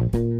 Bye. 0.00 0.39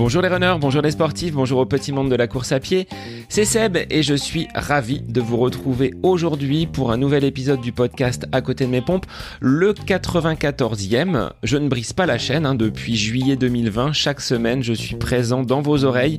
Bonjour 0.00 0.22
les 0.22 0.28
runners, 0.28 0.56
bonjour 0.58 0.80
les 0.80 0.92
sportifs, 0.92 1.34
bonjour 1.34 1.58
au 1.58 1.66
petit 1.66 1.92
monde 1.92 2.10
de 2.10 2.16
la 2.16 2.26
course 2.26 2.52
à 2.52 2.58
pied. 2.58 2.88
C'est 3.28 3.44
Seb 3.44 3.76
et 3.90 4.02
je 4.02 4.14
suis 4.14 4.48
ravi 4.54 5.02
de 5.02 5.20
vous 5.20 5.36
retrouver 5.36 5.92
aujourd'hui 6.02 6.66
pour 6.66 6.90
un 6.90 6.96
nouvel 6.96 7.22
épisode 7.22 7.60
du 7.60 7.70
podcast 7.70 8.26
À 8.32 8.40
côté 8.40 8.64
de 8.64 8.70
mes 8.70 8.80
pompes, 8.80 9.04
le 9.40 9.74
94e. 9.74 11.32
Je 11.42 11.58
ne 11.58 11.68
brise 11.68 11.92
pas 11.92 12.06
la 12.06 12.16
chaîne, 12.16 12.46
hein, 12.46 12.54
depuis 12.54 12.96
juillet 12.96 13.36
2020, 13.36 13.92
chaque 13.92 14.22
semaine 14.22 14.62
je 14.62 14.72
suis 14.72 14.96
présent 14.96 15.42
dans 15.42 15.60
vos 15.60 15.84
oreilles 15.84 16.16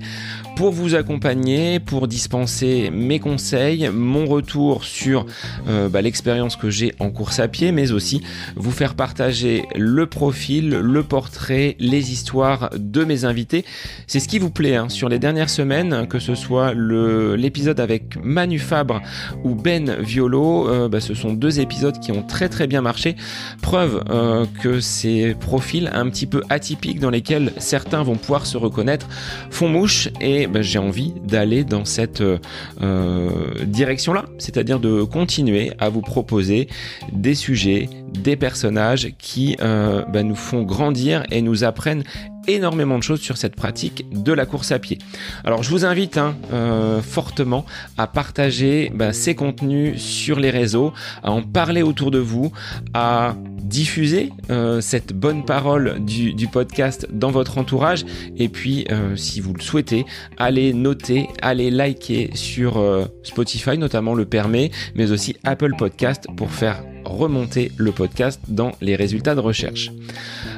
pour 0.55 0.71
vous 0.71 0.93
accompagner, 0.93 1.79
pour 1.79 2.07
dispenser 2.07 2.91
mes 2.93 3.19
conseils, 3.19 3.89
mon 3.91 4.27
retour 4.27 4.83
sur 4.83 5.25
euh, 5.67 5.89
bah, 5.89 6.03
l'expérience 6.03 6.55
que 6.55 6.69
j'ai 6.69 6.93
en 6.99 7.09
course 7.09 7.39
à 7.39 7.47
pied, 7.47 7.71
mais 7.71 7.91
aussi 7.91 8.21
vous 8.55 8.69
faire 8.69 8.93
partager 8.93 9.63
le 9.75 10.05
profil, 10.05 10.69
le 10.69 11.01
portrait, 11.01 11.75
les 11.79 12.11
histoires 12.11 12.69
de 12.77 13.03
mes 13.03 13.25
invités. 13.25 13.65
C'est 14.07 14.19
ce 14.19 14.27
qui 14.27 14.39
vous 14.39 14.49
plaît 14.49 14.75
hein, 14.75 14.89
sur 14.89 15.09
les 15.09 15.19
dernières 15.19 15.49
semaines, 15.49 16.07
que 16.07 16.19
ce 16.19 16.35
soit 16.35 16.73
l'épisode 16.73 17.79
avec 17.79 18.17
Manu 18.23 18.59
Fabre 18.59 19.01
ou 19.43 19.55
Ben 19.55 19.95
Violo, 19.99 20.69
euh, 20.69 20.89
bah, 20.89 20.99
ce 20.99 21.13
sont 21.13 21.33
deux 21.33 21.59
épisodes 21.59 21.99
qui 21.99 22.11
ont 22.11 22.23
très 22.23 22.49
très 22.49 22.67
bien 22.67 22.81
marché. 22.81 23.15
Preuve 23.61 24.03
euh, 24.09 24.45
que 24.61 24.79
ces 24.79 25.35
profils 25.35 25.89
un 25.93 26.09
petit 26.09 26.25
peu 26.25 26.41
atypiques 26.49 26.99
dans 26.99 27.09
lesquels 27.09 27.53
certains 27.57 28.03
vont 28.03 28.15
pouvoir 28.15 28.45
se 28.45 28.57
reconnaître 28.57 29.07
font 29.49 29.69
mouche 29.69 30.09
et 30.19 30.47
bah, 30.47 30.61
j'ai 30.61 30.79
envie 30.79 31.13
d'aller 31.23 31.63
dans 31.63 31.85
cette 31.85 32.21
euh, 32.21 33.29
direction-là, 33.63 34.25
c'est-à-dire 34.37 34.79
de 34.79 35.03
continuer 35.03 35.71
à 35.79 35.89
vous 35.89 36.01
proposer 36.01 36.67
des 37.11 37.35
sujets, 37.35 37.89
des 38.11 38.35
personnages 38.35 39.13
qui 39.17 39.55
bah, 39.59 40.23
nous 40.23 40.35
font 40.35 40.63
grandir 40.63 41.23
et 41.31 41.41
nous 41.41 41.63
apprennent 41.63 42.03
énormément 42.47 42.97
de 42.97 43.03
choses 43.03 43.21
sur 43.21 43.37
cette 43.37 43.55
pratique 43.55 44.05
de 44.11 44.33
la 44.33 44.45
course 44.45 44.71
à 44.71 44.79
pied. 44.79 44.97
Alors 45.43 45.63
je 45.63 45.69
vous 45.69 45.85
invite 45.85 46.17
hein, 46.17 46.35
euh, 46.53 47.01
fortement 47.01 47.65
à 47.97 48.07
partager 48.07 48.91
bah, 48.93 49.13
ces 49.13 49.35
contenus 49.35 50.01
sur 50.01 50.39
les 50.39 50.49
réseaux, 50.49 50.93
à 51.23 51.31
en 51.31 51.41
parler 51.41 51.81
autour 51.81 52.11
de 52.11 52.19
vous, 52.19 52.51
à 52.93 53.35
diffuser 53.61 54.31
euh, 54.49 54.81
cette 54.81 55.13
bonne 55.13 55.45
parole 55.45 55.99
du, 55.99 56.47
podcast 56.51 57.07
dans 57.13 57.31
votre 57.31 57.57
entourage 57.57 58.03
et 58.35 58.49
puis 58.49 58.85
si 59.15 59.39
vous 59.39 59.53
le 59.53 59.61
souhaitez, 59.61 60.05
allez 60.37 60.73
noter, 60.73 61.29
allez 61.41 61.69
liker 61.71 62.31
sur 62.33 62.83
Spotify 63.23 63.77
notamment 63.77 64.15
le 64.15 64.25
permet, 64.25 64.71
mais 64.95 65.11
aussi 65.11 65.37
Apple 65.43 65.75
Podcast 65.77 66.27
pour 66.35 66.51
faire 66.51 66.83
remonter 67.05 67.71
le 67.77 67.91
podcast 67.91 68.41
dans 68.47 68.71
les 68.81 68.95
résultats 68.95 69.35
de 69.35 69.39
recherche. 69.39 69.91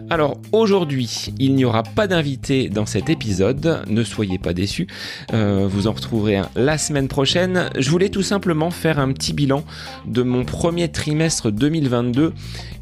Alors 0.09 0.37
aujourd'hui, 0.51 1.31
il 1.39 1.55
n'y 1.55 1.65
aura 1.65 1.83
pas 1.83 2.07
d'invité 2.07 2.69
dans 2.69 2.85
cet 2.85 3.09
épisode, 3.09 3.83
ne 3.87 4.03
soyez 4.03 4.37
pas 4.37 4.53
déçus, 4.53 4.87
euh, 5.33 5.67
vous 5.67 5.87
en 5.87 5.93
retrouverez 5.93 6.37
un 6.37 6.49
la 6.55 6.77
semaine 6.77 7.07
prochaine. 7.07 7.69
Je 7.77 7.89
voulais 7.89 8.09
tout 8.09 8.21
simplement 8.21 8.69
faire 8.69 8.99
un 8.99 9.11
petit 9.11 9.33
bilan 9.33 9.63
de 10.05 10.21
mon 10.21 10.45
premier 10.45 10.89
trimestre 10.89 11.51
2022 11.51 12.33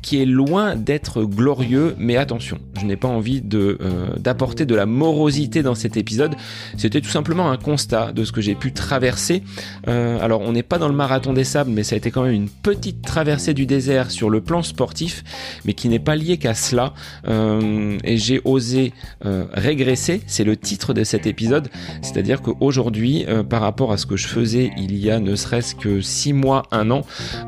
qui 0.02 0.22
est 0.22 0.26
loin 0.26 0.76
d'être 0.76 1.24
glorieux, 1.24 1.96
mais 1.98 2.18
attention, 2.18 2.58
je 2.80 2.86
n'ai 2.86 2.96
pas 2.96 3.08
envie 3.08 3.42
de 3.42 3.78
euh, 3.82 4.08
d'apporter 4.18 4.66
de 4.66 4.74
la 4.74 4.86
morosité 4.86 5.62
dans 5.62 5.76
cet 5.76 5.96
épisode. 5.96 6.36
C'était 6.78 7.02
tout 7.02 7.10
simplement 7.10 7.52
un 7.52 7.58
constat 7.58 8.12
de 8.12 8.24
ce 8.24 8.32
que 8.32 8.42
j'ai 8.42 8.56
pu 8.56 8.74
traverser. 8.74 9.44
Euh, 9.88 10.20
alors 10.20 10.42
on 10.42 10.54
n'est 10.54 10.64
pas 10.64 10.80
dans 10.80 10.88
le 10.88 10.96
marathon 10.96 11.34
des 11.34 11.44
sables, 11.44 11.72
mais 11.72 11.84
ça 11.84 11.96
a 11.96 11.98
été 11.98 12.10
quand 12.10 12.24
même 12.24 12.34
une 12.34 12.50
petite 12.50 13.04
traversée 13.04 13.54
du 13.54 13.66
désert 13.66 14.10
sur 14.10 14.30
le 14.30 14.42
plan 14.42 14.64
sportif, 14.64 15.24
mais 15.66 15.74
qui 15.74 15.88
n'est 15.88 16.00
pas 16.00 16.16
lié 16.16 16.38
qu'à 16.38 16.56
cela. 16.56 16.94
Euh, 17.28 17.98
et 18.04 18.18
j'ai 18.18 18.42
osé 18.46 18.94
régresser, 19.24 20.22
c'est 20.28 20.44
le 20.44 20.58
titre 20.58 20.94
de 20.94 21.04
cet 21.04 21.26
épisode, 21.26 21.70
c'est-à-dire 22.02 22.42
qu'aujourd'hui, 22.42 23.26
par 23.50 23.62
rapport 23.62 23.92
à 23.92 23.98
ce 23.98 24.06
que 24.06 24.18
je 24.18 24.28
faisais 24.28 24.72
il 24.78 24.98
y 24.98 25.12
a 25.12 25.20
ne 25.20 25.36
serait-ce 25.36 25.76
que 25.76 26.02
6 26.02 26.34
mois, 26.34 26.64
1 26.72 26.92
an, 26.92 27.02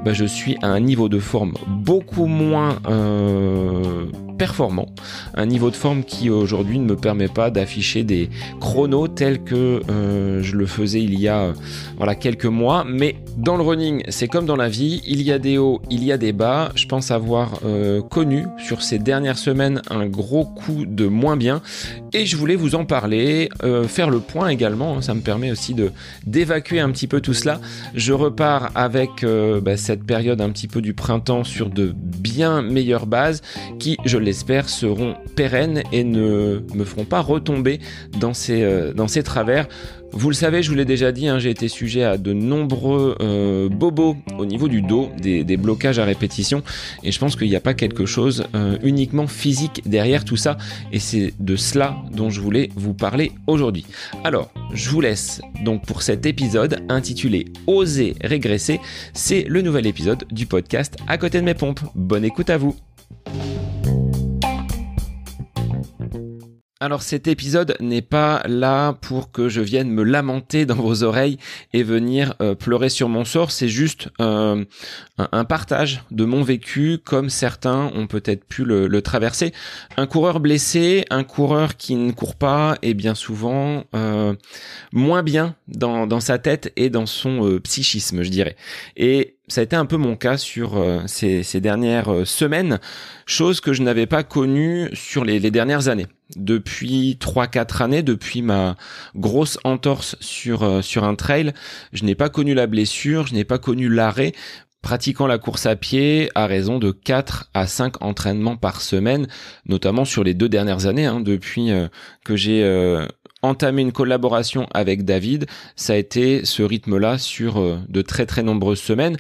bah, 0.06 0.14
je 0.14 0.26
suis 0.26 0.58
à 0.62 0.68
un 0.68 0.80
niveau 0.80 1.10
de 1.10 1.20
forme 1.20 1.54
beaucoup 1.68 2.26
moins 2.26 2.80
euh, 2.88 4.06
performant, 4.44 4.88
un 5.36 5.46
niveau 5.46 5.72
de 5.72 5.76
forme 5.78 6.04
qui 6.04 6.30
aujourd'hui 6.30 6.78
ne 6.78 6.84
me 6.84 6.98
permet 6.98 7.30
pas 7.30 7.50
d'afficher 7.50 8.04
des 8.04 8.30
chronos 8.60 9.08
tels 9.08 9.42
que 9.42 9.82
euh, 9.90 10.44
je 10.44 10.58
le 10.58 10.66
faisais 10.66 11.02
il 11.02 11.18
y 11.18 11.30
a 11.30 11.54
euh, 12.02 12.14
quelques 12.20 12.48
mois. 12.48 12.84
Mais 12.86 13.16
dans 13.38 13.56
le 13.56 13.64
running, 13.64 14.04
c'est 14.10 14.28
comme 14.28 14.46
dans 14.46 14.58
la 14.58 14.68
vie, 14.68 15.02
il 15.08 15.22
y 15.22 15.32
a 15.32 15.40
des 15.40 15.58
hauts, 15.58 15.82
il 15.90 16.04
y 16.04 16.12
a 16.12 16.18
des 16.18 16.34
bas. 16.34 16.74
Je 16.76 16.88
pense 16.88 17.10
avoir 17.10 17.62
connu 18.10 18.46
sur 18.58 18.82
ces 18.82 19.00
dernières 19.00 19.38
semaines 19.38 19.82
un 19.90 20.08
gros 20.08 20.44
coup 20.44 20.86
de 20.86 21.08
moins 21.08 21.38
bien 21.38 21.62
et 22.12 22.26
je 22.26 22.36
voulais 22.36 22.56
vous 22.56 22.76
en 22.76 22.84
parler, 22.84 23.50
faire 23.88 24.10
le 24.10 24.20
point 24.20 24.50
également. 24.50 25.02
Ça 25.02 25.14
me 25.14 25.22
permet 25.22 25.52
aussi 25.52 25.74
de 25.74 25.92
d'évacuer 26.28 26.82
un 26.82 26.92
petit 26.92 27.08
peu 27.08 27.22
tout 27.22 27.34
cela. 27.34 27.60
Je 27.96 28.14
repars 28.14 28.72
avec 28.76 29.26
bah, 29.62 29.78
cette 29.78 30.04
période 30.04 30.42
un 30.42 30.50
petit 30.50 30.68
peu 30.68 30.82
du 30.82 30.94
printemps 30.94 31.44
sur 31.44 31.70
de 31.70 31.94
bien 31.96 32.62
meilleures 32.62 33.08
bases 33.08 33.42
qui, 33.80 33.98
je 34.06 34.18
l'espère, 34.34 34.68
seront 34.68 35.16
pérennes 35.36 35.84
et 35.92 36.04
ne 36.04 36.64
me 36.74 36.86
feront 36.86 37.06
pas 37.06 37.22
retomber 37.22 37.80
dans 38.20 38.34
ces, 38.34 38.64
euh, 38.64 38.92
dans 38.92 39.08
ces 39.08 39.22
travers 39.22 39.68
vous 40.16 40.30
le 40.30 40.36
savez, 40.36 40.62
je 40.62 40.70
vous 40.70 40.76
l'ai 40.76 40.86
déjà 40.86 41.12
dit, 41.12 41.28
hein, 41.28 41.40
j'ai 41.40 41.50
été 41.50 41.68
sujet 41.68 42.04
à 42.04 42.18
de 42.18 42.34
nombreux 42.34 43.18
euh, 43.20 43.68
bobos 43.68 44.16
au 44.38 44.46
niveau 44.46 44.68
du 44.68 44.84
dos, 44.84 45.10
des, 45.20 45.58
blocages 45.58 45.98
à 45.98 46.06
répétition, 46.06 46.62
et 47.04 47.12
je 47.12 47.20
pense 47.20 47.36
qu'il 47.36 47.50
n'y 47.50 47.56
a 47.56 47.60
pas 47.60 47.74
quelque 47.74 48.06
chose 48.06 48.44
euh, 48.54 48.78
uniquement 48.84 49.26
physique 49.26 49.82
derrière 49.88 50.24
tout 50.24 50.38
ça, 50.38 50.58
et 50.92 51.00
c'est 51.00 51.34
de 51.40 51.56
cela 51.56 51.98
dont 52.12 52.30
je 52.30 52.42
voulais 52.42 52.70
vous 52.76 52.94
parler 52.94 53.32
aujourd'hui. 53.48 53.86
Alors, 54.24 54.54
je 54.72 54.90
vous 54.92 55.02
laisse 55.02 55.42
donc 55.66 55.84
pour 55.86 56.04
cet 56.04 56.28
épisode 56.28 56.84
intitulé 56.90 57.46
Oser 57.66 58.16
régresser, 58.24 58.80
c'est 59.14 59.46
le 59.48 59.64
nouvel 59.64 59.88
épisode 59.88 60.26
du 60.32 60.46
podcast 60.46 60.96
À 61.08 61.18
côté 61.18 61.40
de 61.40 61.46
mes 61.46 61.56
pompes. 61.56 61.82
Bonne 61.96 62.24
écoute 62.24 62.52
à 62.52 62.58
vous. 62.58 62.76
Alors 66.84 67.02
cet 67.02 67.30
épisode 67.30 67.78
n'est 67.80 68.02
pas 68.02 68.44
là 68.46 68.92
pour 68.92 69.32
que 69.32 69.48
je 69.48 69.62
vienne 69.62 69.90
me 69.90 70.04
lamenter 70.04 70.66
dans 70.66 70.76
vos 70.76 71.04
oreilles 71.04 71.38
et 71.72 71.82
venir 71.82 72.34
euh, 72.42 72.56
pleurer 72.56 72.90
sur 72.90 73.08
mon 73.08 73.24
sort, 73.24 73.52
c'est 73.52 73.70
juste 73.70 74.10
euh, 74.20 74.66
un, 75.18 75.46
partage 75.46 76.04
de 76.12 76.26
mon 76.26 76.44
vécu 76.44 76.98
comme 77.02 77.30
certains 77.30 77.90
ont 77.96 78.06
peut-être 78.06 78.44
pu 78.44 78.66
le, 78.66 79.02
traverser. 79.02 79.54
Un 79.96 80.08
coureur 80.08 80.42
blessé, 80.42 81.06
un 81.10 81.24
coureur 81.24 81.78
qui 81.78 81.96
ne 81.96 82.12
court 82.12 82.36
pas 82.36 82.78
est 82.82 82.96
bien 82.96 83.16
souvent 83.16 83.86
euh, 83.96 84.34
moins 84.92 85.24
bien 85.24 85.56
dans, 85.70 86.20
sa 86.20 86.38
tête 86.38 86.74
et 86.76 86.90
dans 86.90 87.06
son 87.06 87.62
psychisme, 87.64 88.24
je 88.24 88.30
dirais. 88.30 88.58
Et 88.98 89.38
ça 89.48 89.62
a 89.62 89.64
été 89.64 89.78
un 89.78 89.86
peu 89.86 89.96
mon 89.96 90.18
cas 90.18 90.36
sur 90.36 90.84
ces, 91.06 91.44
dernières 91.62 92.28
semaines, 92.28 92.80
chose 93.26 93.62
que 93.62 93.72
je 93.72 93.84
n'avais 93.84 94.06
pas 94.06 94.24
connue 94.24 94.90
sur 94.94 95.24
les 95.24 95.40
dernières 95.40 95.88
années 95.88 96.08
depuis 96.36 97.18
3-4 97.20 97.84
années, 97.84 98.04
depuis 98.04 98.42
ma 98.42 98.76
grosse 99.16 99.58
entorse 99.64 100.16
sur, 100.20 100.64
euh, 100.64 100.82
sur 100.82 101.04
un 101.04 101.16
trail, 101.16 101.54
je 101.94 102.04
n'ai 102.04 102.16
pas 102.16 102.30
connu 102.30 102.54
la 102.54 102.68
blessure, 102.68 103.28
je 103.28 103.34
n'ai 103.34 103.44
pas 103.44 103.58
connu 103.58 103.90
l'arrêt, 103.90 104.34
pratiquant 104.82 105.28
la 105.28 105.38
course 105.38 105.66
à 105.66 105.76
pied 105.76 106.30
à 106.36 106.46
raison 106.46 106.80
de 106.80 106.92
4 106.92 107.50
à 107.54 107.68
5 107.68 108.04
entraînements 108.04 108.58
par 108.58 108.82
semaine, 108.82 109.28
notamment 109.66 110.06
sur 110.06 110.24
les 110.24 110.34
deux 110.34 110.50
dernières 110.50 110.86
années, 110.86 111.06
hein, 111.06 111.20
depuis 111.20 111.72
euh, 111.72 111.88
que 112.26 112.36
j'ai 112.36 112.64
euh, 112.64 113.08
entamé 113.42 113.82
une 113.82 113.92
collaboration 113.92 114.68
avec 114.74 115.06
David, 115.06 115.46
ça 115.76 115.94
a 115.94 115.96
été 115.98 116.46
ce 116.46 116.64
rythme-là 116.64 117.18
sur 117.18 117.62
de 117.88 118.02
très 118.02 118.26
très 118.26 118.42
nombreuses 118.42 118.80
semaines. 118.80 119.18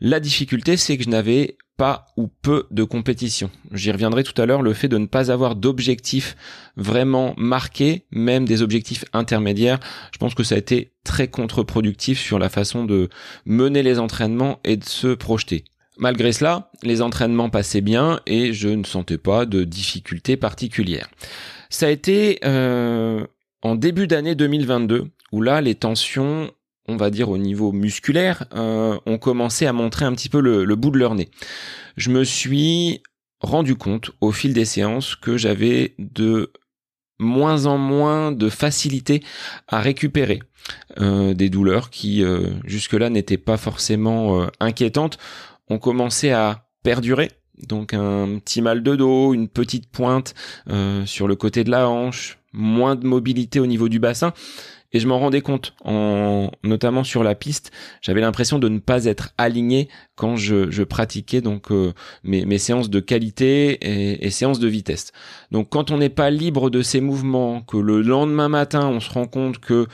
La 0.00 0.20
difficulté, 0.20 0.76
c'est 0.76 0.98
que 0.98 1.04
je 1.04 1.08
n'avais 1.08 1.56
pas 1.76 2.06
ou 2.16 2.28
peu 2.28 2.66
de 2.70 2.84
compétition. 2.84 3.50
J'y 3.72 3.90
reviendrai 3.90 4.24
tout 4.24 4.40
à 4.40 4.46
l'heure, 4.46 4.62
le 4.62 4.72
fait 4.72 4.88
de 4.88 4.98
ne 4.98 5.06
pas 5.06 5.30
avoir 5.30 5.56
d'objectifs 5.56 6.36
vraiment 6.76 7.34
marqués, 7.36 8.06
même 8.10 8.46
des 8.46 8.62
objectifs 8.62 9.04
intermédiaires, 9.12 9.80
je 10.12 10.18
pense 10.18 10.34
que 10.34 10.42
ça 10.42 10.54
a 10.54 10.58
été 10.58 10.92
très 11.04 11.28
contre-productif 11.28 12.18
sur 12.18 12.38
la 12.38 12.48
façon 12.48 12.84
de 12.84 13.08
mener 13.44 13.82
les 13.82 13.98
entraînements 13.98 14.58
et 14.64 14.76
de 14.76 14.84
se 14.84 15.08
projeter. 15.08 15.64
Malgré 15.98 16.32
cela, 16.32 16.70
les 16.82 17.00
entraînements 17.00 17.50
passaient 17.50 17.80
bien 17.80 18.20
et 18.26 18.52
je 18.52 18.68
ne 18.68 18.84
sentais 18.84 19.18
pas 19.18 19.46
de 19.46 19.64
difficultés 19.64 20.36
particulières. 20.36 21.08
Ça 21.70 21.86
a 21.86 21.90
été 21.90 22.38
euh, 22.44 23.26
en 23.62 23.76
début 23.76 24.06
d'année 24.06 24.34
2022 24.34 25.06
où 25.32 25.42
là 25.42 25.60
les 25.60 25.74
tensions 25.74 26.50
on 26.88 26.96
va 26.96 27.10
dire 27.10 27.28
au 27.28 27.38
niveau 27.38 27.72
musculaire, 27.72 28.44
euh, 28.54 28.98
ont 29.06 29.18
commencé 29.18 29.66
à 29.66 29.72
montrer 29.72 30.04
un 30.04 30.12
petit 30.12 30.28
peu 30.28 30.40
le, 30.40 30.76
bout 30.76 30.90
de 30.90 30.98
leur 30.98 31.14
nez. 31.14 31.28
Je 31.96 32.10
me 32.10 32.24
suis 32.24 33.02
rendu 33.40 33.74
compte 33.74 34.10
au 34.20 34.32
fil 34.32 34.52
des 34.52 34.64
séances 34.64 35.16
que 35.16 35.36
j'avais 35.36 35.94
de 35.98 36.52
moins 37.18 37.66
en 37.66 37.78
moins 37.78 38.30
de 38.32 38.48
facilité 38.48 39.22
à 39.68 39.80
récupérer 39.80 40.40
euh, 41.00 41.32
des 41.34 41.48
douleurs 41.48 41.90
qui 41.90 42.22
euh, 42.22 42.50
jusque-là 42.64 43.08
n'étaient 43.08 43.38
pas 43.38 43.56
forcément 43.56 44.46
inquiétantes, 44.60 45.18
ont 45.68 45.78
commencé 45.78 46.30
à 46.30 46.66
perdurer 46.82 47.30
donc 47.68 47.94
un 47.94 48.38
petit 48.38 48.60
mal 48.60 48.82
de 48.82 48.96
dos, 48.96 49.32
une 49.32 49.48
petite 49.48 49.90
pointe 49.90 50.34
sur 51.06 51.26
le 51.26 51.36
côté 51.36 51.64
de 51.64 51.70
la 51.70 51.88
hanche, 51.88 52.38
moins 52.52 52.96
de 52.96 53.06
mobilité 53.06 53.60
au 53.60 53.66
niveau 53.66 53.88
du 53.88 53.98
bassin. 53.98 54.34
Et 54.92 55.00
je 55.00 55.06
m'en 55.06 55.18
rendais 55.18 55.40
compte, 55.40 55.74
en, 55.84 56.50
notamment 56.62 57.04
sur 57.04 57.22
la 57.22 57.34
piste, 57.34 57.72
j'avais 58.00 58.20
l'impression 58.20 58.58
de 58.58 58.68
ne 58.68 58.78
pas 58.78 59.04
être 59.04 59.30
aligné 59.38 59.88
quand 60.14 60.36
je, 60.36 60.82
pratiquais 60.84 61.40
donc 61.40 61.70
euh, 61.72 61.92
mes, 62.22 62.58
séances 62.58 62.90
de 62.90 63.00
qualité 63.00 63.72
et, 63.72 64.26
et, 64.26 64.30
séances 64.30 64.60
de 64.60 64.68
vitesse. 64.68 65.12
Donc 65.50 65.68
quand 65.70 65.90
on 65.90 65.98
n'est 65.98 66.08
pas 66.08 66.30
libre 66.30 66.70
de 66.70 66.82
ces 66.82 67.00
mouvements, 67.00 67.60
que 67.62 67.76
le 67.76 68.02
lendemain 68.02 68.48
matin 68.48 68.86
on 68.86 69.00
se 69.00 69.10
rend 69.10 69.26
compte 69.26 69.58
que 69.58 69.86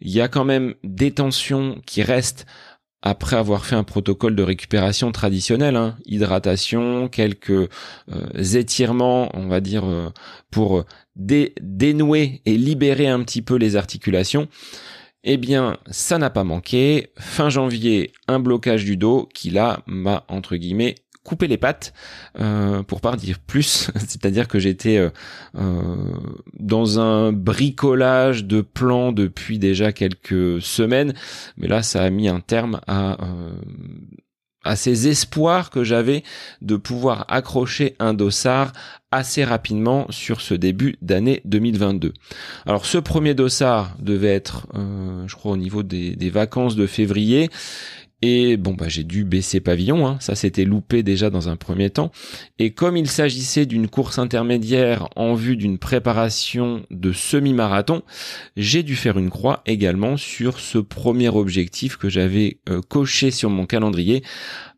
il 0.00 0.10
y 0.10 0.20
a 0.20 0.28
quand 0.28 0.44
même 0.44 0.74
des 0.84 1.10
tensions 1.10 1.80
qui 1.86 2.02
restent 2.02 2.46
après 3.02 3.36
avoir 3.36 3.64
fait 3.64 3.76
un 3.76 3.84
protocole 3.84 4.34
de 4.34 4.42
récupération 4.42 5.12
traditionnel, 5.12 5.76
hein, 5.76 5.96
hydratation, 6.06 7.08
quelques 7.08 7.50
euh, 7.50 7.68
étirements, 8.54 9.30
on 9.34 9.48
va 9.48 9.60
dire, 9.60 9.84
euh, 9.84 10.10
pour 10.50 10.84
dénouer 11.14 12.42
et 12.44 12.56
libérer 12.56 13.08
un 13.08 13.22
petit 13.22 13.42
peu 13.42 13.56
les 13.56 13.76
articulations, 13.76 14.48
eh 15.28 15.36
bien, 15.36 15.76
ça 15.90 16.18
n'a 16.18 16.30
pas 16.30 16.44
manqué. 16.44 17.10
Fin 17.18 17.48
janvier, 17.48 18.12
un 18.28 18.38
blocage 18.38 18.84
du 18.84 18.96
dos 18.96 19.28
qui 19.34 19.50
là 19.50 19.80
m'a 19.86 20.24
entre 20.28 20.56
guillemets 20.56 20.94
couper 21.26 21.48
les 21.48 21.58
pattes 21.58 21.92
euh, 22.40 22.82
pour 22.82 23.02
pas 23.02 23.16
dire 23.16 23.38
plus 23.38 23.90
c'est-à-dire 23.96 24.48
que 24.48 24.58
j'étais 24.58 24.96
euh, 24.96 25.10
euh, 25.58 25.96
dans 26.58 26.98
un 26.98 27.32
bricolage 27.32 28.44
de 28.44 28.62
plans 28.62 29.12
depuis 29.12 29.58
déjà 29.58 29.92
quelques 29.92 30.62
semaines 30.62 31.12
mais 31.58 31.66
là 31.66 31.82
ça 31.82 32.02
a 32.02 32.10
mis 32.10 32.28
un 32.28 32.40
terme 32.40 32.80
à 32.86 33.18
à 34.64 34.74
ces 34.74 35.06
espoirs 35.06 35.70
que 35.70 35.84
j'avais 35.84 36.24
de 36.60 36.74
pouvoir 36.74 37.24
accrocher 37.28 37.94
un 38.00 38.14
dossard 38.14 38.72
assez 39.12 39.44
rapidement 39.44 40.06
sur 40.10 40.40
ce 40.40 40.54
début 40.54 40.96
d'année 41.02 41.40
2022. 41.44 42.12
Alors 42.66 42.84
ce 42.84 42.98
premier 42.98 43.34
dossard 43.34 43.94
devait 44.00 44.34
être, 44.34 44.66
je 44.74 45.34
crois, 45.36 45.52
au 45.52 45.56
niveau 45.56 45.84
des 45.84 46.30
vacances 46.30 46.74
de 46.74 46.88
février. 46.88 47.48
Et 48.22 48.56
bon, 48.56 48.72
bah, 48.72 48.88
j'ai 48.88 49.04
dû 49.04 49.24
baisser 49.24 49.60
pavillon, 49.60 50.06
hein. 50.06 50.16
ça 50.20 50.34
s'était 50.34 50.64
loupé 50.64 51.02
déjà 51.02 51.28
dans 51.28 51.50
un 51.50 51.56
premier 51.56 51.90
temps. 51.90 52.10
Et 52.58 52.72
comme 52.72 52.96
il 52.96 53.08
s'agissait 53.08 53.66
d'une 53.66 53.88
course 53.88 54.18
intermédiaire 54.18 55.08
en 55.16 55.34
vue 55.34 55.56
d'une 55.56 55.76
préparation 55.76 56.82
de 56.90 57.12
semi-marathon, 57.12 58.02
j'ai 58.56 58.82
dû 58.82 58.96
faire 58.96 59.18
une 59.18 59.28
croix 59.28 59.62
également 59.66 60.16
sur 60.16 60.60
ce 60.60 60.78
premier 60.78 61.28
objectif 61.28 61.98
que 61.98 62.08
j'avais 62.08 62.58
euh, 62.70 62.80
coché 62.80 63.30
sur 63.30 63.50
mon 63.50 63.66
calendrier, 63.66 64.22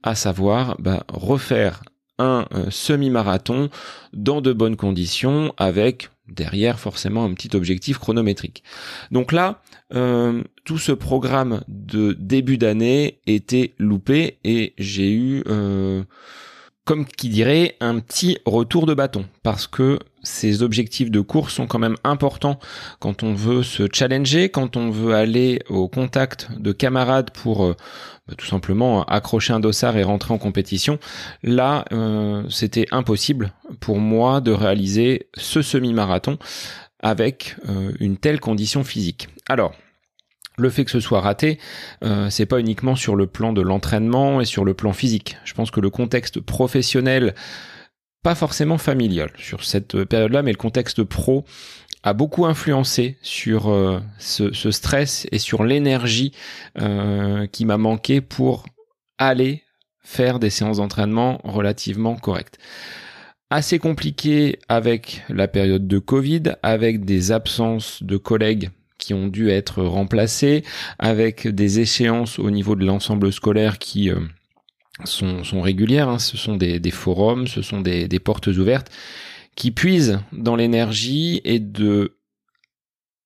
à 0.02 0.16
savoir 0.16 0.76
bah, 0.80 1.04
refaire 1.08 1.82
un 2.18 2.46
euh, 2.52 2.70
semi-marathon 2.70 3.70
dans 4.12 4.40
de 4.40 4.52
bonnes 4.52 4.76
conditions 4.76 5.54
avec 5.56 6.10
derrière 6.28 6.78
forcément 6.78 7.24
un 7.24 7.34
petit 7.34 7.56
objectif 7.56 7.98
chronométrique. 7.98 8.62
Donc 9.10 9.32
là, 9.32 9.62
euh, 9.94 10.42
tout 10.64 10.78
ce 10.78 10.92
programme 10.92 11.62
de 11.68 12.12
début 12.18 12.58
d'année 12.58 13.20
était 13.26 13.74
loupé 13.78 14.38
et 14.44 14.74
j'ai 14.78 15.12
eu, 15.12 15.42
euh, 15.48 16.02
comme 16.88 17.04
qui 17.04 17.28
dirait, 17.28 17.76
un 17.80 17.98
petit 18.00 18.38
retour 18.46 18.86
de 18.86 18.94
bâton 18.94 19.26
parce 19.42 19.66
que 19.66 19.98
ces 20.22 20.62
objectifs 20.62 21.10
de 21.10 21.20
course 21.20 21.52
sont 21.52 21.66
quand 21.66 21.78
même 21.78 21.96
importants 22.02 22.58
quand 22.98 23.22
on 23.22 23.34
veut 23.34 23.62
se 23.62 23.86
challenger, 23.92 24.48
quand 24.48 24.78
on 24.78 24.88
veut 24.88 25.14
aller 25.14 25.60
au 25.68 25.86
contact 25.86 26.48
de 26.58 26.72
camarades 26.72 27.30
pour 27.30 27.66
euh, 27.66 27.76
bah, 28.26 28.32
tout 28.38 28.46
simplement 28.46 29.04
accrocher 29.04 29.52
un 29.52 29.60
dossard 29.60 29.98
et 29.98 30.02
rentrer 30.02 30.32
en 30.32 30.38
compétition. 30.38 30.98
Là, 31.42 31.84
euh, 31.92 32.44
c'était 32.48 32.86
impossible 32.90 33.52
pour 33.80 33.98
moi 33.98 34.40
de 34.40 34.52
réaliser 34.52 35.28
ce 35.36 35.60
semi-marathon 35.60 36.38
avec 37.00 37.56
euh, 37.68 37.92
une 38.00 38.16
telle 38.16 38.40
condition 38.40 38.82
physique. 38.82 39.28
Alors, 39.46 39.74
le 40.58 40.70
fait 40.70 40.84
que 40.84 40.90
ce 40.90 41.00
soit 41.00 41.20
raté, 41.20 41.58
euh, 42.04 42.28
c'est 42.30 42.46
pas 42.46 42.60
uniquement 42.60 42.96
sur 42.96 43.16
le 43.16 43.26
plan 43.26 43.52
de 43.52 43.62
l'entraînement 43.62 44.40
et 44.40 44.44
sur 44.44 44.64
le 44.64 44.74
plan 44.74 44.92
physique. 44.92 45.36
Je 45.44 45.54
pense 45.54 45.70
que 45.70 45.80
le 45.80 45.90
contexte 45.90 46.40
professionnel, 46.40 47.34
pas 48.22 48.34
forcément 48.34 48.78
familial 48.78 49.30
sur 49.38 49.64
cette 49.64 50.04
période-là, 50.04 50.42
mais 50.42 50.52
le 50.52 50.58
contexte 50.58 51.02
pro 51.04 51.44
a 52.02 52.12
beaucoup 52.12 52.46
influencé 52.46 53.18
sur 53.22 53.68
euh, 53.70 54.00
ce, 54.18 54.70
stress 54.70 55.26
et 55.32 55.38
sur 55.38 55.64
l'énergie 55.64 56.32
euh, 56.80 57.46
qui 57.46 57.64
m'a 57.64 57.78
manqué 57.78 58.20
pour 58.20 58.66
aller 59.18 59.62
faire 60.00 60.38
des 60.38 60.50
séances 60.50 60.78
d'entraînement 60.78 61.40
relativement 61.44 62.16
correctes. 62.16 62.58
Assez 63.50 63.78
compliqué 63.78 64.58
avec 64.68 65.22
la 65.28 65.48
période 65.48 65.86
de 65.86 65.98
Covid, 65.98 66.54
avec 66.62 67.04
des 67.04 67.32
absences 67.32 68.02
de 68.02 68.16
collègues 68.16 68.70
qui 68.98 69.14
ont 69.14 69.28
dû 69.28 69.50
être 69.50 69.82
remplacés, 69.82 70.64
avec 70.98 71.48
des 71.48 71.80
échéances 71.80 72.38
au 72.38 72.50
niveau 72.50 72.76
de 72.76 72.84
l'ensemble 72.84 73.32
scolaire 73.32 73.78
qui 73.78 74.10
euh, 74.10 74.20
sont, 75.04 75.60
régulières. 75.62 76.08
Hein. 76.08 76.18
Ce 76.18 76.36
sont 76.36 76.56
des, 76.56 76.80
forums, 76.90 77.46
ce 77.46 77.62
sont 77.62 77.80
des, 77.80 78.08
portes 78.18 78.48
ouvertes 78.48 78.90
qui 79.54 79.70
puise 79.70 80.20
dans 80.32 80.56
l'énergie 80.56 81.40
et 81.44 81.58
de 81.58 82.16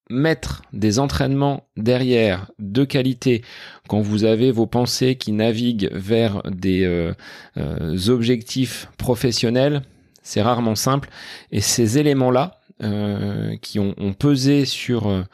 mettre 0.09 0.63
des 0.73 0.99
entraînements 0.99 1.69
derrière 1.77 2.51
de 2.59 2.85
qualité 2.85 3.43
quand 3.89 4.01
vous 4.01 4.25
avez 4.25 4.51
vos 4.51 4.67
pensées 4.67 5.17
qui 5.17 5.33
naviguent 5.33 5.91
vers 5.93 6.43
des 6.51 6.85
euh, 6.85 7.15
euh, 7.57 8.09
objectifs 8.09 8.89
professionnels, 8.99 9.83
c'est 10.23 10.43
rarement 10.43 10.75
simple. 10.75 11.11
Et 11.51 11.61
ces 11.61 11.99
éléments-là, 11.99 12.61
euh, 12.83 13.57
qui 13.57 13.79
ont, 13.79 13.95
pesé 14.19 14.65
sur 14.65 15.25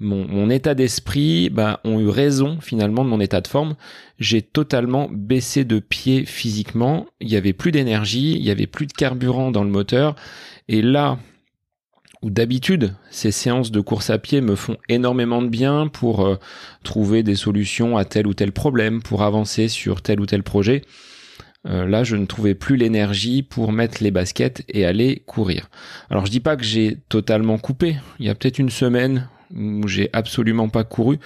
mon, 0.00 0.50
état 0.50 0.74
d'esprit, 0.74 1.50
bah, 1.50 1.80
ont 1.84 2.00
eu 2.00 2.08
raison 2.08 2.58
finalement 2.60 3.04
de 3.04 3.10
mon 3.10 3.20
état 3.20 3.40
de 3.40 3.48
forme. 3.48 3.76
J'ai 4.18 4.42
totalement 4.42 5.08
baissé 5.10 5.64
de 5.64 5.78
pied 5.78 6.24
physiquement. 6.24 7.06
Il 7.20 7.28
y 7.28 7.36
avait 7.36 7.52
plus 7.52 7.72
d'énergie, 7.72 8.32
il 8.32 8.42
y 8.42 8.50
avait 8.50 8.66
plus 8.66 8.86
de 8.86 8.92
carburant 8.92 9.50
dans 9.50 9.64
le 9.64 9.70
moteur 9.70 10.16
et 10.68 10.82
là, 10.82 11.18
où 12.22 12.30
d'habitude, 12.30 12.94
ces 13.10 13.30
séances 13.30 13.70
de 13.70 13.80
course 13.80 14.10
à 14.10 14.18
pied 14.18 14.40
me 14.40 14.56
font 14.56 14.76
énormément 14.88 15.40
de 15.40 15.48
bien 15.48 15.86
pour 15.86 16.26
euh, 16.26 16.36
trouver 16.82 17.22
des 17.22 17.36
solutions 17.36 17.96
à 17.96 18.04
tel 18.04 18.26
ou 18.26 18.34
tel 18.34 18.52
problème, 18.52 19.02
pour 19.02 19.22
avancer 19.22 19.68
sur 19.68 20.02
tel 20.02 20.20
ou 20.20 20.26
tel 20.26 20.42
projet. 20.42 20.82
Euh, 21.66 21.86
là, 21.86 22.04
je 22.04 22.16
ne 22.16 22.26
trouvais 22.26 22.54
plus 22.54 22.76
l'énergie 22.76 23.42
pour 23.42 23.72
mettre 23.72 24.02
les 24.02 24.10
baskets 24.10 24.64
et 24.68 24.84
aller 24.86 25.22
courir. 25.26 25.68
Alors, 26.10 26.26
je 26.26 26.30
dis 26.30 26.40
pas 26.40 26.56
que 26.56 26.64
j'ai 26.64 26.98
totalement 27.08 27.58
coupé. 27.58 27.96
Il 28.20 28.26
y 28.26 28.30
a 28.30 28.34
peut-être 28.34 28.58
une 28.58 28.70
semaine 28.70 29.28
où 29.56 29.88
j'ai 29.88 30.10
absolument 30.12 30.68
pas 30.68 30.84
couru 30.84 31.18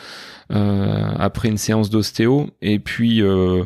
euh, 0.52 1.12
après 1.18 1.48
une 1.48 1.58
séance 1.58 1.90
d'ostéo 1.90 2.50
et 2.62 2.78
puis 2.78 3.20
euh, 3.20 3.64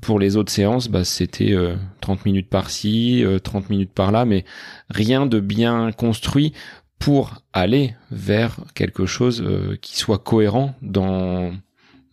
pour 0.00 0.20
les 0.20 0.36
autres 0.36 0.52
séances 0.52 0.88
bah, 0.88 1.02
c'était 1.02 1.56
30 2.00 2.24
minutes 2.24 2.48
par-ci 2.48 3.24
30 3.42 3.70
minutes 3.70 3.90
par-là 3.92 4.26
mais 4.26 4.44
rien 4.90 5.26
de 5.26 5.40
bien 5.40 5.90
construit 5.90 6.52
pour 7.00 7.42
aller 7.52 7.96
vers 8.12 8.60
quelque 8.76 9.06
chose 9.06 9.44
qui 9.80 9.98
soit 9.98 10.18
cohérent 10.18 10.76
dans 10.80 11.52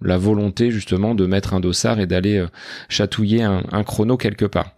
la 0.01 0.17
volonté 0.17 0.71
justement 0.71 1.15
de 1.15 1.25
mettre 1.25 1.53
un 1.53 1.59
dossard 1.59 1.99
et 1.99 2.07
d'aller 2.07 2.45
chatouiller 2.89 3.43
un, 3.43 3.83
chrono 3.83 4.17
quelque 4.17 4.45
part. 4.45 4.75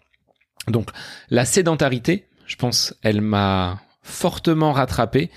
Donc 0.67 0.89
la 1.29 1.45
sédentarité 1.45 2.25
je 2.45 2.55
pense 2.55 2.95
elle 3.01 3.21
m'a 3.21 3.81
fortement 4.03 4.73
rattrapé. 4.73 5.31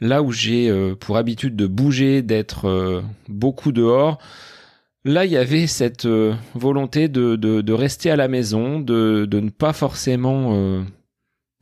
Là 0.00 0.22
où 0.22 0.32
j'ai 0.32 0.68
euh, 0.68 0.94
pour 0.94 1.16
habitude 1.16 1.56
de 1.56 1.66
bouger, 1.66 2.22
d'être 2.22 2.68
euh, 2.68 3.02
beaucoup 3.28 3.72
dehors, 3.72 4.18
là 5.04 5.24
il 5.24 5.32
y 5.32 5.36
avait 5.36 5.66
cette 5.66 6.06
euh, 6.06 6.34
volonté 6.54 7.08
de, 7.08 7.36
de, 7.36 7.72
rester 7.72 8.10
à 8.10 8.16
la 8.16 8.28
maison, 8.28 8.80
de, 8.80 9.26
de 9.28 9.40
ne 9.40 9.50
pas 9.50 9.72
forcément 9.72 10.84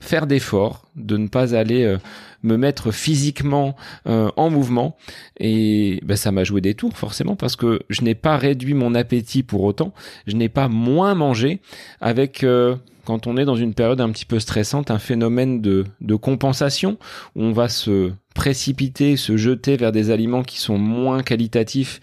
faire 0.03 0.27
d'efforts, 0.27 0.85
de 0.97 1.17
ne 1.17 1.29
pas 1.29 1.55
aller 1.55 1.97
me 2.43 2.57
mettre 2.57 2.91
physiquement 2.91 3.77
en 4.05 4.51
mouvement. 4.51 4.97
Et 5.39 6.01
ben, 6.03 6.17
ça 6.17 6.33
m'a 6.33 6.45
joué 6.45 6.61
des 6.61 6.75
tours 6.75 6.97
forcément 6.97 7.37
parce 7.37 7.57
que 7.57 7.81
je 7.89 8.03
n'ai 8.03 8.15
pas 8.15 8.37
réduit 8.37 8.75
mon 8.75 8.95
appétit 8.95 9.43
pour 9.43 9.63
autant, 9.63 9.95
je 10.27 10.37
n'ai 10.37 10.49
pas 10.49 10.69
moins 10.69 11.15
mangé 11.15 11.61
avec 12.01 12.45
quand 13.05 13.27
on 13.27 13.37
est 13.37 13.45
dans 13.45 13.57
une 13.57 13.75
période 13.75 14.01
un 14.01 14.11
petit 14.11 14.25
peu 14.25 14.39
stressante, 14.39 14.91
un 14.91 14.99
phénomène 14.99 15.61
de, 15.61 15.85
de 16.01 16.15
compensation 16.15 16.99
où 17.37 17.43
on 17.43 17.53
va 17.53 17.69
se 17.69 18.13
précipiter, 18.35 19.17
se 19.17 19.37
jeter 19.37 19.77
vers 19.77 19.93
des 19.93 20.11
aliments 20.11 20.43
qui 20.43 20.59
sont 20.59 20.79
moins 20.79 21.23
qualitatifs 21.23 22.01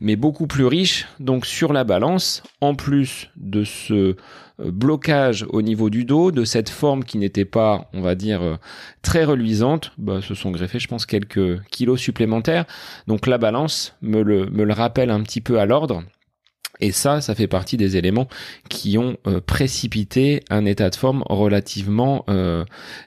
mais 0.00 0.16
beaucoup 0.16 0.46
plus 0.46 0.66
riches. 0.66 1.06
Donc 1.18 1.46
sur 1.46 1.72
la 1.72 1.84
balance, 1.84 2.42
en 2.60 2.74
plus 2.74 3.30
de 3.36 3.64
ce 3.64 3.94
euh, 3.94 4.16
blocage 4.58 5.46
au 5.50 5.62
niveau 5.62 5.90
du 5.90 6.04
dos, 6.04 6.32
de 6.32 6.44
cette 6.44 6.68
forme 6.68 7.04
qui 7.04 7.18
n'était 7.18 7.44
pas, 7.44 7.88
on 7.92 8.00
va 8.00 8.14
dire, 8.14 8.42
euh, 8.42 8.56
très 9.02 9.24
reluisante, 9.24 9.92
bah, 9.98 10.20
se 10.20 10.34
sont 10.34 10.50
greffés, 10.50 10.78
je 10.78 10.88
pense, 10.88 11.06
quelques 11.06 11.62
kilos 11.70 12.00
supplémentaires. 12.00 12.66
Donc 13.06 13.26
la 13.26 13.38
balance 13.38 13.94
me 14.02 14.22
le, 14.22 14.46
me 14.46 14.64
le 14.64 14.72
rappelle 14.72 15.10
un 15.10 15.22
petit 15.22 15.40
peu 15.40 15.58
à 15.58 15.66
l'ordre. 15.66 16.02
Et 16.80 16.92
ça, 16.92 17.20
ça 17.20 17.34
fait 17.34 17.46
partie 17.46 17.76
des 17.76 17.96
éléments 17.96 18.28
qui 18.68 18.98
ont 18.98 19.16
précipité 19.46 20.42
un 20.50 20.64
état 20.64 20.90
de 20.90 20.96
forme 20.96 21.22
relativement 21.28 22.24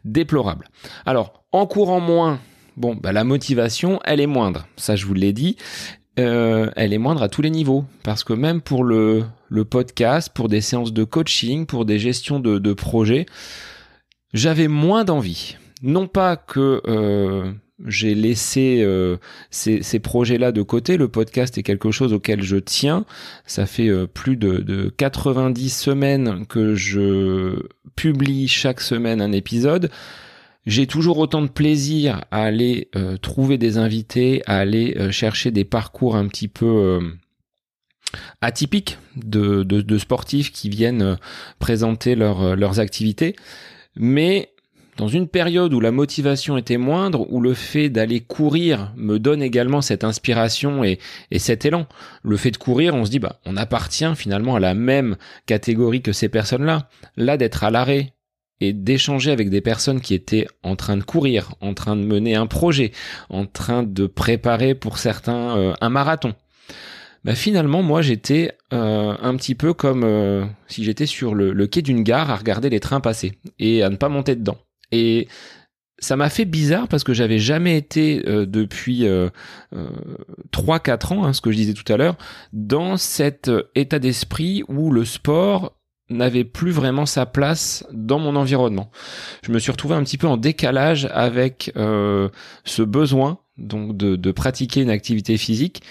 déplorable. 0.05 0.69
Alors, 1.05 1.43
en 1.51 1.65
courant 1.65 1.99
moins, 1.99 2.39
bon, 2.77 2.95
bah, 2.95 3.11
la 3.11 3.23
motivation, 3.23 3.99
elle 4.03 4.19
est 4.19 4.27
moindre. 4.27 4.67
Ça, 4.75 4.95
je 4.95 5.05
vous 5.05 5.13
l'ai 5.13 5.33
dit. 5.33 5.57
Euh, 6.19 6.69
elle 6.75 6.93
est 6.93 6.97
moindre 6.97 7.23
à 7.23 7.29
tous 7.29 7.41
les 7.41 7.49
niveaux. 7.49 7.85
Parce 8.03 8.23
que 8.23 8.33
même 8.33 8.61
pour 8.61 8.83
le, 8.83 9.25
podcast, 9.69 10.29
pour 10.33 10.49
des 10.49 10.61
séances 10.61 10.93
de 10.93 11.03
coaching, 11.03 11.65
pour 11.65 11.85
des 11.85 11.99
gestions 11.99 12.39
de, 12.39 12.73
projets, 12.73 13.25
j'avais 14.33 14.67
moins 14.67 15.03
d'envie. 15.03 15.57
Non 15.81 16.07
pas 16.07 16.37
que 16.37 16.81
euh, 16.87 17.51
j'ai 17.85 18.15
laissé 18.15 18.81
euh, 18.81 19.17
ces, 19.51 19.81
ces 19.81 19.99
projets-là 19.99 20.51
de 20.51 20.61
côté. 20.61 20.97
Le 20.97 21.07
podcast 21.07 21.57
est 21.57 21.63
quelque 21.63 21.91
chose 21.91 22.13
auquel 22.13 22.41
je 22.41 22.57
tiens. 22.57 23.05
Ça 23.45 23.65
fait 23.65 23.89
euh, 23.89 24.07
plus 24.07 24.37
de, 24.37 24.57
de 24.57 24.89
90 24.89 25.69
semaines 25.69 26.45
que 26.47 26.75
je 26.75 27.67
publie 27.95 28.47
chaque 28.47 28.81
semaine 28.81 29.21
un 29.21 29.31
épisode. 29.31 29.89
J'ai 30.65 30.87
toujours 30.87 31.17
autant 31.17 31.41
de 31.41 31.47
plaisir 31.47 32.23
à 32.31 32.43
aller 32.43 32.89
euh, 32.95 33.17
trouver 33.17 33.57
des 33.57 33.77
invités, 33.77 34.41
à 34.45 34.59
aller 34.59 34.95
euh, 34.97 35.11
chercher 35.11 35.51
des 35.51 35.65
parcours 35.65 36.15
un 36.15 36.27
petit 36.27 36.47
peu 36.47 36.65
euh, 36.65 37.01
atypiques 38.39 38.97
de, 39.17 39.63
de, 39.63 39.97
sportifs 39.97 40.53
qui 40.53 40.69
viennent 40.69 41.17
présenter 41.59 42.15
leurs 42.15 42.79
activités. 42.79 43.35
Mais 43.95 44.52
dans 44.97 45.07
une 45.07 45.27
période 45.27 45.73
où 45.73 45.79
la 45.79 45.91
motivation 45.91 46.57
était 46.57 46.77
moindre, 46.77 47.25
où 47.31 47.41
le 47.41 47.53
fait 47.53 47.89
d'aller 47.89 48.21
courir 48.21 48.93
me 48.95 49.19
donne 49.19 49.41
également 49.41 49.81
cette 49.81 50.03
inspiration 50.03 50.83
et, 50.83 50.99
et, 51.31 51.39
cet 51.39 51.65
élan. 51.65 51.87
Le 52.23 52.37
fait 52.37 52.51
de 52.51 52.57
courir, 52.57 52.95
on 52.95 53.05
se 53.05 53.11
dit, 53.11 53.19
bah, 53.19 53.39
on 53.45 53.57
appartient 53.57 54.15
finalement 54.15 54.55
à 54.55 54.59
la 54.59 54.73
même 54.73 55.15
catégorie 55.45 56.01
que 56.01 56.11
ces 56.11 56.29
personnes-là. 56.29 56.89
Là, 57.17 57.37
d'être 57.37 57.63
à 57.63 57.71
l'arrêt, 57.71 58.13
et 58.63 58.71
d'échanger 58.73 59.31
avec 59.31 59.49
des 59.49 59.61
personnes 59.61 59.99
qui 59.99 60.13
étaient 60.13 60.47
en 60.63 60.75
train 60.75 60.95
de 60.95 61.03
courir, 61.03 61.53
en 61.59 61.73
train 61.73 61.95
de 61.95 62.03
mener 62.03 62.35
un 62.35 62.47
projet, 62.47 62.91
en 63.29 63.45
train 63.45 63.83
de 63.83 64.07
préparer 64.07 64.73
pour 64.73 64.99
certains 64.99 65.57
euh, 65.57 65.73
un 65.81 65.89
marathon. 65.89 66.33
Bah 67.23 67.35
finalement, 67.35 67.83
moi, 67.83 68.01
j'étais 68.01 68.51
euh, 68.73 69.15
un 69.21 69.35
petit 69.35 69.55
peu 69.55 69.73
comme 69.73 70.03
euh, 70.03 70.45
si 70.67 70.83
j'étais 70.83 71.05
sur 71.05 71.35
le, 71.35 71.67
quai 71.67 71.81
d'une 71.81 72.03
gare 72.03 72.29
à 72.29 72.35
regarder 72.35 72.69
les 72.69 72.79
trains 72.79 72.99
passer 72.99 73.33
et 73.59 73.83
à 73.83 73.89
ne 73.89 73.95
pas 73.95 74.09
monter 74.09 74.35
dedans. 74.35 74.57
Et 74.93 75.27
ça 75.99 76.15
m'a 76.15 76.29
fait 76.29 76.45
bizarre 76.45 76.87
parce 76.87 77.03
que 77.03 77.13
j'avais 77.13 77.39
jamais 77.39 77.77
été 77.77 78.21
depuis 78.25 79.05
euh, 79.07 79.29
3-4 80.51 81.13
ans, 81.13 81.25
hein, 81.25 81.33
ce 81.33 81.41
que 81.41 81.51
je 81.51 81.57
disais 81.57 81.73
tout 81.73 81.91
à 81.91 81.97
l'heure, 81.97 82.17
dans 82.51 82.97
cet 82.97 83.49
état 83.75 83.99
d'esprit 83.99 84.63
où 84.67 84.91
le 84.91 85.05
sport 85.05 85.73
n'avait 86.09 86.43
plus 86.43 86.71
vraiment 86.71 87.05
sa 87.05 87.25
place 87.25 87.85
dans 87.91 88.19
mon 88.19 88.35
environnement. 88.35 88.91
Je 89.43 89.51
me 89.51 89.59
suis 89.59 89.71
retrouvé 89.71 89.95
un 89.95 90.03
petit 90.03 90.17
peu 90.17 90.27
en 90.27 90.37
décalage 90.37 91.07
avec 91.11 91.71
euh, 91.75 92.29
ce 92.65 92.81
besoin 92.81 93.39
donc 93.57 93.95
de, 93.95 94.15
de 94.15 94.31
pratiquer 94.31 94.81
une 94.81 94.89
activité 94.89 95.37
physique 95.37 95.83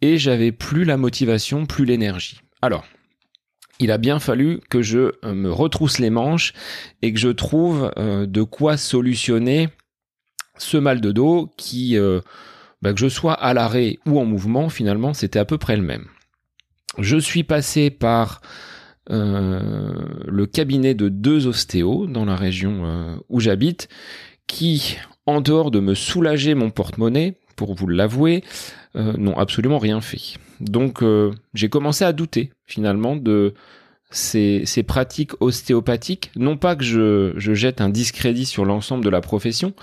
et 0.00 0.18
j'avais 0.18 0.52
plus 0.52 0.84
la 0.84 0.96
motivation, 0.96 1.66
plus 1.66 1.84
l'énergie. 1.84 2.40
Alors, 2.62 2.84
il 3.78 3.90
a 3.90 3.98
bien 3.98 4.18
fallu 4.18 4.60
que 4.70 4.82
je 4.82 5.12
euh, 5.24 5.34
me 5.34 5.50
retrousse 5.50 5.98
les 5.98 6.10
manches 6.10 6.52
et 7.02 7.12
que 7.12 7.18
je 7.18 7.28
trouve 7.28 7.92
euh, 7.98 8.26
de 8.26 8.42
quoi 8.42 8.76
solutionner 8.76 9.68
ce 10.56 10.76
mal 10.76 11.00
de 11.00 11.12
dos 11.12 11.50
qui, 11.56 11.96
bah, 12.82 12.92
que 12.92 12.98
je 12.98 13.08
sois 13.08 13.34
à 13.34 13.54
l'arrêt 13.54 13.98
ou 14.06 14.18
en 14.18 14.24
mouvement, 14.24 14.68
finalement, 14.68 15.14
c'était 15.14 15.38
à 15.38 15.44
peu 15.44 15.56
près 15.56 15.76
le 15.76 15.84
même. 15.84 16.06
Je 16.98 17.16
suis 17.16 17.44
passé 17.44 17.90
par 17.90 18.40
euh, 19.10 19.90
le 20.26 20.46
cabinet 20.46 20.94
de 20.94 21.08
deux 21.08 21.46
ostéos 21.46 22.06
dans 22.06 22.26
la 22.26 22.36
région 22.36 22.84
euh, 22.84 23.16
où 23.28 23.40
j'habite, 23.40 23.88
qui, 24.46 24.96
en 25.26 25.40
dehors 25.40 25.70
de 25.70 25.80
me 25.80 25.94
soulager 25.94 26.54
mon 26.54 26.70
porte-monnaie, 26.70 27.38
pour 27.56 27.74
vous 27.74 27.86
l'avouer, 27.86 28.44
euh, 28.96 29.14
n'ont 29.16 29.36
absolument 29.38 29.78
rien 29.78 30.00
fait. 30.00 30.38
Donc 30.60 31.04
j'ai 31.54 31.68
commencé 31.68 32.04
à 32.04 32.12
douter 32.12 32.52
finalement 32.66 33.16
de 33.16 33.54
ces, 34.10 34.64
pratiques 34.86 35.32
ostéopathiques. 35.40 36.30
Non 36.36 36.56
pas 36.56 36.76
que 36.76 36.84
je, 36.84 37.32
je 37.36 37.54
jette 37.54 37.80
un 37.80 37.88
discrédit 37.88 38.46
sur 38.46 38.64
l'ensemble 38.64 39.04
de 39.04 39.10
la 39.10 39.20
profession, 39.20 39.74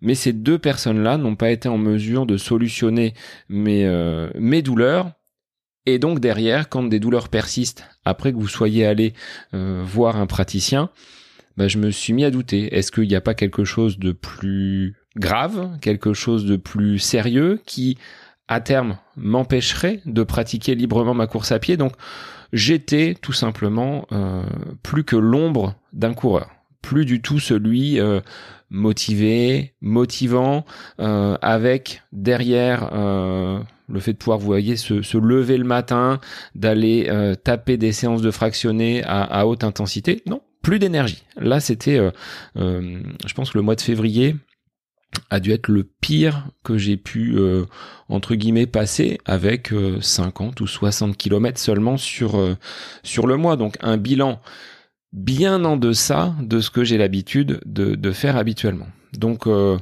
mais 0.00 0.14
ces 0.14 0.32
deux 0.32 0.58
personnes-là 0.58 1.16
n'ont 1.16 1.36
pas 1.36 1.50
été 1.50 1.68
en 1.68 1.78
mesure 1.78 2.26
de 2.26 2.36
solutionner 2.36 3.14
mes, 3.48 3.86
mes 4.34 4.62
douleurs 4.62 5.12
et 5.86 5.98
donc 5.98 6.20
derrière, 6.20 6.68
quand 6.68 6.84
des 6.84 7.00
douleurs 7.00 7.28
persistent, 7.28 7.84
après 8.04 8.32
que 8.32 8.38
vous 8.38 8.48
soyez 8.48 8.86
allé 8.86 9.14
euh, 9.54 9.82
voir 9.84 10.16
un 10.16 10.26
praticien, 10.26 10.90
bah, 11.56 11.68
je 11.68 11.78
me 11.78 11.90
suis 11.90 12.12
mis 12.12 12.24
à 12.24 12.30
douter. 12.30 12.74
Est-ce 12.76 12.92
qu'il 12.92 13.08
n'y 13.08 13.16
a 13.16 13.20
pas 13.20 13.34
quelque 13.34 13.64
chose 13.64 13.98
de 13.98 14.12
plus 14.12 14.94
grave, 15.16 15.78
quelque 15.80 16.14
chose 16.14 16.46
de 16.46 16.56
plus 16.56 16.98
sérieux 16.98 17.60
qui, 17.66 17.98
à 18.48 18.60
terme, 18.60 18.98
m'empêcherait 19.16 20.00
de 20.04 20.22
pratiquer 20.22 20.74
librement 20.74 21.14
ma 21.14 21.26
course 21.26 21.52
à 21.52 21.58
pied 21.58 21.76
Donc 21.76 21.92
j'étais 22.52 23.16
tout 23.20 23.32
simplement 23.32 24.06
euh, 24.12 24.42
plus 24.82 25.04
que 25.04 25.16
l'ombre 25.16 25.74
d'un 25.92 26.14
coureur 26.14 26.48
plus 26.82 27.04
du 27.04 27.22
tout 27.22 27.38
celui 27.38 28.00
euh, 28.00 28.20
motivé, 28.68 29.74
motivant, 29.80 30.64
euh, 30.98 31.36
avec 31.40 32.02
derrière 32.10 32.90
le 32.92 34.00
fait 34.00 34.14
de 34.14 34.18
pouvoir, 34.18 34.38
vous 34.38 34.46
voyez, 34.46 34.76
se, 34.76 35.16
lever 35.16 35.58
le 35.58 35.64
matin, 35.64 36.18
d'aller 36.56 37.08
taper 37.44 37.76
des 37.76 37.92
séances 37.92 38.22
de 38.22 38.32
fractionnés 38.32 39.04
à, 39.04 39.46
haute 39.46 39.62
intensité. 39.62 40.22
Non, 40.26 40.40
plus 40.60 40.80
d'énergie. 40.80 41.22
Là, 41.36 41.60
c'était, 41.60 42.00
je 42.56 43.34
pense, 43.36 43.54
le 43.54 43.62
mois 43.62 43.76
de 43.76 43.80
février 43.80 44.34
a 45.30 45.40
dû 45.40 45.52
être 45.52 45.68
le 45.68 45.84
pire 45.84 46.46
que 46.64 46.78
j'ai 46.78 46.96
pu 46.96 47.36
entre 48.08 48.34
guillemets 48.34 48.66
passer 48.66 49.18
avec 49.24 49.72
50 50.00 50.60
ou 50.60 50.66
60 50.66 51.16
kilomètres 51.16 51.60
seulement 51.60 51.96
sur 51.96 52.40
sur 53.02 53.26
le 53.26 53.36
mois 53.36 53.56
donc 53.56 53.76
un 53.80 53.96
bilan 53.96 54.40
bien 55.12 55.64
en 55.64 55.76
deçà 55.76 56.34
de 56.40 56.60
ce 56.60 56.70
que 56.70 56.84
j'ai 56.84 56.98
l'habitude 56.98 57.60
de, 57.66 58.12
faire 58.12 58.36
habituellement. 58.36 58.88
Donc 59.12 59.46
euh, 59.46 59.78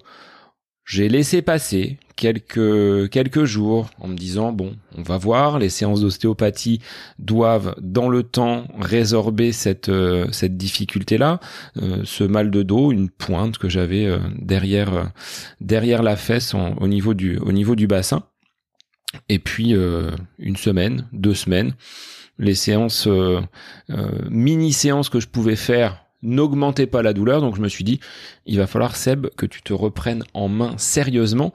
j'ai 0.84 1.08
laissé 1.08 1.42
passer 1.42 1.98
quelques 2.20 3.10
quelques 3.10 3.44
jours 3.44 3.88
en 3.98 4.08
me 4.08 4.14
disant 4.14 4.52
bon 4.52 4.76
on 4.96 5.02
va 5.02 5.16
voir 5.16 5.58
les 5.58 5.70
séances 5.70 6.02
d'ostéopathie 6.02 6.80
doivent 7.18 7.74
dans 7.80 8.08
le 8.08 8.22
temps 8.22 8.66
résorber 8.78 9.52
cette 9.52 9.88
euh, 9.88 10.26
cette 10.30 10.56
difficulté 10.56 11.16
là 11.16 11.40
euh, 11.82 12.02
ce 12.04 12.22
mal 12.22 12.50
de 12.50 12.62
dos 12.62 12.92
une 12.92 13.08
pointe 13.08 13.56
que 13.56 13.68
j'avais 13.68 14.06
derrière 14.38 15.10
derrière 15.60 16.02
la 16.02 16.16
fesse 16.16 16.54
au 16.54 16.86
niveau 16.86 17.14
du 17.14 17.38
au 17.38 17.52
niveau 17.52 17.74
du 17.74 17.86
bassin. 17.86 18.22
Et 19.28 19.40
puis 19.40 19.74
une 20.38 20.56
semaine 20.56 21.08
deux 21.12 21.34
semaines 21.34 21.72
les 22.40 22.54
séances, 22.54 23.06
euh, 23.06 23.40
euh, 23.90 24.10
mini 24.30 24.72
séances 24.72 25.10
que 25.10 25.20
je 25.20 25.28
pouvais 25.28 25.56
faire 25.56 26.06
n'augmentaient 26.22 26.86
pas 26.86 27.02
la 27.02 27.12
douleur. 27.12 27.40
Donc 27.40 27.56
je 27.56 27.60
me 27.60 27.68
suis 27.68 27.84
dit, 27.84 28.00
il 28.46 28.58
va 28.58 28.66
falloir 28.66 28.96
Seb 28.96 29.28
que 29.36 29.46
tu 29.46 29.62
te 29.62 29.72
reprennes 29.72 30.24
en 30.34 30.48
main 30.48 30.74
sérieusement. 30.76 31.52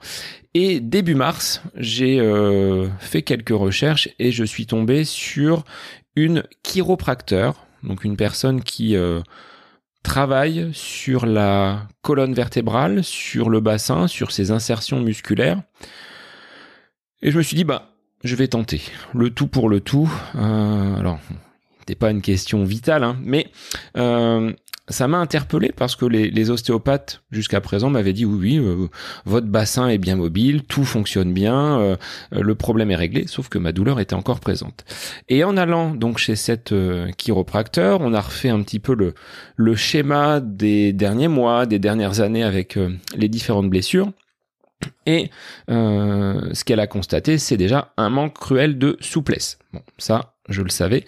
Et 0.54 0.80
début 0.80 1.14
mars, 1.14 1.62
j'ai 1.74 2.18
euh, 2.20 2.88
fait 2.98 3.22
quelques 3.22 3.50
recherches 3.50 4.08
et 4.18 4.32
je 4.32 4.44
suis 4.44 4.66
tombé 4.66 5.04
sur 5.04 5.64
une 6.14 6.44
chiropracteur, 6.62 7.66
donc 7.82 8.04
une 8.04 8.16
personne 8.16 8.62
qui 8.62 8.96
travaille 10.02 10.70
sur 10.72 11.26
la 11.26 11.88
colonne 12.00 12.32
vertébrale, 12.32 13.02
sur 13.02 13.50
le 13.50 13.60
bassin, 13.60 14.06
sur 14.06 14.30
ses 14.30 14.52
insertions 14.52 15.00
musculaires. 15.00 15.60
Et 17.22 17.30
je 17.32 17.38
me 17.38 17.42
suis 17.42 17.56
dit, 17.56 17.64
bah 17.64 17.90
je 18.22 18.36
vais 18.36 18.48
tenter. 18.48 18.82
Le 19.14 19.30
tout 19.30 19.46
pour 19.46 19.68
le 19.68 19.80
tout. 19.80 20.10
Euh, 20.36 20.96
alors, 20.96 21.18
c'était 21.86 21.98
pas 21.98 22.10
une 22.10 22.20
question 22.20 22.64
vitale, 22.64 23.04
hein, 23.04 23.16
mais 23.22 23.46
euh, 23.96 24.52
ça 24.88 25.06
m'a 25.06 25.18
interpellé 25.18 25.72
parce 25.74 25.94
que 25.94 26.04
les, 26.04 26.50
ostéopathes 26.50 27.22
jusqu'à 27.30 27.60
présent 27.60 27.90
m'avaient 27.90 28.12
dit 28.12 28.24
oui, 28.24 28.58
oui, 28.58 28.58
euh, 28.58 28.88
votre 29.24 29.46
bassin 29.46 29.86
est 29.86 29.98
bien 29.98 30.16
mobile, 30.16 30.64
tout 30.64 30.84
fonctionne 30.84 31.32
bien, 31.32 31.96
le 32.32 32.54
problème 32.56 32.90
est 32.90 32.96
réglé, 32.96 33.26
sauf 33.28 33.48
que 33.48 33.58
ma 33.58 33.70
douleur 33.70 34.00
était 34.00 34.14
encore 34.14 34.40
présente. 34.40 34.84
Et 35.28 35.44
en 35.44 35.56
allant 35.56 35.94
donc 35.94 36.18
chez 36.18 36.34
cette 36.34 36.74
chiropracteur, 37.16 38.00
on 38.00 38.12
a 38.12 38.20
refait 38.20 38.48
un 38.48 38.62
petit 38.62 38.80
peu 38.80 38.96
le 39.56 39.76
schéma 39.76 40.40
des 40.40 40.92
derniers 40.92 41.28
mois, 41.28 41.66
des 41.66 41.78
dernières 41.78 42.20
années 42.20 42.42
avec 42.42 42.78
les 43.16 43.28
différentes 43.28 43.70
blessures. 43.70 44.10
Et 45.06 45.30
euh, 45.70 46.52
ce 46.52 46.64
qu'elle 46.64 46.80
a 46.80 46.86
constaté, 46.86 47.38
c'est 47.38 47.56
déjà 47.56 47.92
un 47.96 48.10
manque 48.10 48.34
cruel 48.34 48.78
de 48.78 48.96
souplesse. 49.00 49.58
Bon, 49.72 49.80
ça, 49.98 50.34
je 50.48 50.62
le 50.62 50.68
savais. 50.68 51.04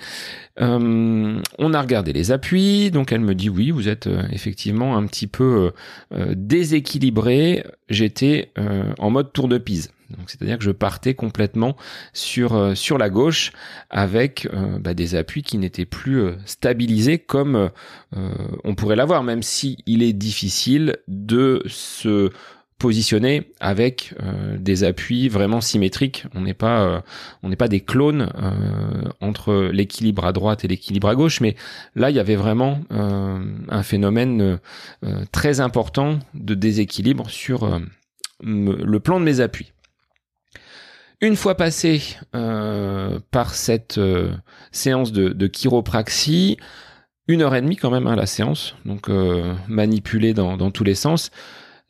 Euh, 0.60 1.40
on 1.58 1.74
a 1.74 1.80
regardé 1.80 2.12
les 2.12 2.32
appuis, 2.32 2.90
donc 2.90 3.12
elle 3.12 3.20
me 3.20 3.34
dit 3.34 3.48
oui, 3.48 3.70
vous 3.70 3.88
êtes 3.88 4.06
euh, 4.06 4.22
effectivement 4.30 4.96
un 4.96 5.06
petit 5.06 5.26
peu 5.26 5.72
déséquilibré. 6.10 7.64
J'étais 7.88 8.52
en 8.98 9.10
mode 9.10 9.32
tour 9.32 9.48
de 9.48 9.58
pise. 9.58 9.90
Donc 10.10 10.30
c'est-à-dire 10.30 10.56
que 10.56 10.64
je 10.64 10.70
partais 10.70 11.12
complètement 11.12 11.76
sur 12.14 12.74
sur 12.74 12.96
la 12.96 13.10
gauche 13.10 13.52
avec 13.90 14.48
bah, 14.80 14.94
des 14.94 15.14
appuis 15.14 15.42
qui 15.42 15.58
n'étaient 15.58 15.84
plus 15.84 16.30
stabilisés 16.46 17.18
comme 17.18 17.70
on 18.16 18.74
pourrait 18.74 18.96
l'avoir, 18.96 19.22
même 19.22 19.42
si 19.42 19.76
il 19.86 20.02
est 20.02 20.14
difficile 20.14 20.96
de 21.08 21.62
se 21.66 22.30
positionner 22.78 23.50
avec 23.58 24.14
euh, 24.22 24.56
des 24.56 24.84
appuis 24.84 25.28
vraiment 25.28 25.60
symétriques. 25.60 26.24
On 26.34 26.42
n'est 26.42 26.54
pas 26.54 26.82
euh, 26.82 27.00
on 27.42 27.48
n'est 27.48 27.56
pas 27.56 27.68
des 27.68 27.80
clones 27.80 28.32
euh, 28.40 29.10
entre 29.20 29.70
l'équilibre 29.72 30.24
à 30.24 30.32
droite 30.32 30.64
et 30.64 30.68
l'équilibre 30.68 31.08
à 31.08 31.16
gauche, 31.16 31.40
mais 31.40 31.56
là 31.96 32.10
il 32.10 32.16
y 32.16 32.20
avait 32.20 32.36
vraiment 32.36 32.80
un 32.90 33.82
phénomène 33.82 34.58
très 35.32 35.60
important 35.60 36.18
de 36.34 36.54
déséquilibre 36.54 37.28
sur 37.30 37.80
le 38.40 38.98
plan 38.98 39.18
de 39.18 39.24
mes 39.24 39.40
appuis. 39.40 39.72
Une 41.20 41.36
fois 41.36 41.56
passé 41.56 42.02
par 42.32 43.54
cette 43.54 44.00
séance 44.70 45.12
de, 45.12 45.30
de, 45.30 45.46
chiropraxie, 45.46 46.58
une 47.26 47.42
heure 47.42 47.54
et 47.54 47.60
demie 47.60 47.76
quand 47.76 47.90
même 47.90 48.06
à 48.06 48.12
hein, 48.12 48.16
la 48.16 48.26
séance, 48.26 48.74
donc 48.84 49.08
manipulée 49.68 50.34
dans, 50.34 50.56
dans 50.56 50.70
tous 50.70 50.84
les 50.84 50.94
sens 50.94 51.30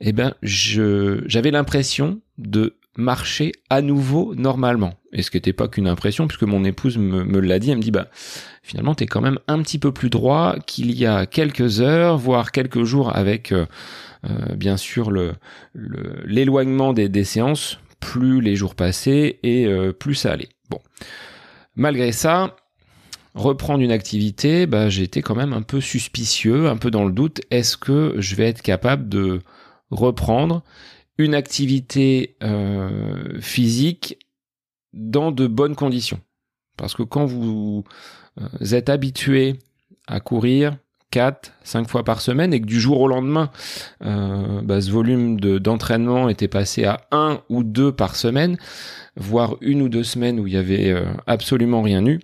eh 0.01 0.13
ben, 0.13 0.35
j'avais 0.43 1.51
l'impression 1.51 2.21
de 2.39 2.77
marcher 2.97 3.53
à 3.71 3.81
nouveau 3.81 4.35
normalement. 4.35 4.95
Et 5.13 5.23
ce 5.23 5.31
qui 5.31 5.37
n'était 5.39 5.53
pas 5.53 5.69
qu'une 5.69 5.89
impression, 5.89 6.27
puisque 6.27 6.43
mon 6.43 6.65
épouse 6.65 6.99
me, 6.99 7.41
l'a 7.41 7.59
dit, 7.59 7.71
elle 7.71 7.79
me 7.79 7.83
dit, 7.83 7.91
bah, 7.91 8.09
finalement, 8.63 8.95
tu 8.95 9.05
es 9.05 9.07
quand 9.07 9.21
même 9.21 9.39
un 9.47 9.63
petit 9.63 9.79
peu 9.79 9.93
plus 9.93 10.11
droit 10.11 10.57
qu'il 10.67 10.91
y 10.91 11.07
a 11.07 11.25
quelques 11.25 11.81
heures, 11.81 12.19
voire 12.19 12.53
quelques 12.53 12.83
jours 12.83 13.17
avec, 13.17 13.53
euh, 13.53 13.67
euh, 14.29 14.55
bien 14.57 14.77
sûr, 14.77 15.11
le, 15.11 15.35
l'éloignement 15.75 16.93
des, 16.93 17.09
des, 17.09 17.25
séances, 17.25 17.79
plus 18.01 18.41
les 18.41 18.57
jours 18.57 18.75
passaient 18.75 19.39
et 19.43 19.67
euh, 19.67 19.93
plus 19.93 20.15
ça 20.15 20.33
allait. 20.33 20.51
Bon. 20.69 20.81
Malgré 21.77 22.11
ça, 22.13 22.57
reprendre 23.35 23.83
une 23.83 23.93
activité, 23.93 24.67
bah, 24.67 24.89
j'étais 24.89 25.23
quand 25.23 25.37
même 25.37 25.53
un 25.53 25.63
peu 25.63 25.81
suspicieux, 25.81 26.69
un 26.69 26.77
peu 26.77 26.91
dans 26.91 27.05
le 27.05 27.13
doute. 27.13 27.41
Est-ce 27.51 27.77
que 27.77 28.15
je 28.19 28.35
vais 28.35 28.49
être 28.49 28.63
capable 28.63 29.09
de 29.09 29.41
reprendre 29.91 30.63
une 31.19 31.35
activité 31.35 32.37
euh, 32.43 33.41
physique 33.41 34.19
dans 34.93 35.33
de 35.33 35.47
bonnes 35.47 35.75
conditions. 35.75 36.21
Parce 36.77 36.95
que 36.95 37.03
quand 37.03 37.27
vous 37.27 37.85
euh, 38.41 38.73
êtes 38.73 38.89
habitué 38.89 39.57
à 40.07 40.21
courir 40.21 40.77
4, 41.11 41.53
5 41.65 41.89
fois 41.89 42.05
par 42.05 42.21
semaine 42.21 42.53
et 42.53 42.61
que 42.61 42.67
du 42.67 42.81
jour 42.81 43.01
au 43.01 43.09
lendemain, 43.09 43.51
euh, 44.05 44.63
bah, 44.63 44.81
ce 44.81 44.91
volume 44.91 45.41
d'entraînement 45.41 46.29
était 46.29 46.49
passé 46.49 46.85
à 46.85 47.01
1 47.11 47.41
ou 47.49 47.65
2 47.65 47.93
par 47.93 48.15
semaine, 48.15 48.57
voire 49.17 49.57
une 49.61 49.83
ou 49.83 49.89
deux 49.89 50.05
semaines 50.05 50.39
où 50.39 50.47
il 50.47 50.53
y 50.53 50.57
avait 50.57 50.95
absolument 51.27 51.83
rien 51.83 52.07
eu, 52.07 52.21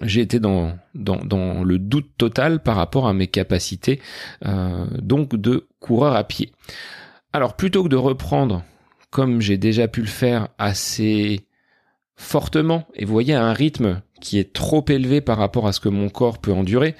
j'ai 0.00 0.20
été 0.22 0.40
dans, 0.40 0.76
dans, 0.94 1.16
dans, 1.16 1.62
le 1.62 1.78
doute 1.78 2.10
total 2.16 2.62
par 2.62 2.76
rapport 2.76 3.06
à 3.06 3.12
mes 3.12 3.26
capacités 3.26 4.00
euh, 4.46 4.86
donc 5.00 5.36
de 5.36 5.68
coureur 5.78 6.14
à 6.14 6.24
pied. 6.24 6.52
Alors 7.32 7.54
plutôt 7.54 7.84
que 7.84 7.88
de 7.88 7.96
reprendre 7.96 8.64
comme 9.10 9.40
j'ai 9.40 9.58
déjà 9.58 9.88
pu 9.88 10.00
le 10.00 10.06
faire 10.06 10.48
assez 10.58 11.46
fortement, 12.16 12.86
et 12.94 13.04
vous 13.04 13.12
voyez 13.12 13.34
un 13.34 13.52
rythme 13.52 14.02
qui 14.20 14.38
est 14.38 14.52
trop 14.52 14.84
élevé 14.88 15.20
par 15.20 15.38
rapport 15.38 15.66
à 15.66 15.72
ce 15.72 15.80
que 15.80 15.88
mon 15.88 16.08
corps 16.08 16.38
peut 16.38 16.52
endurer, 16.52 16.94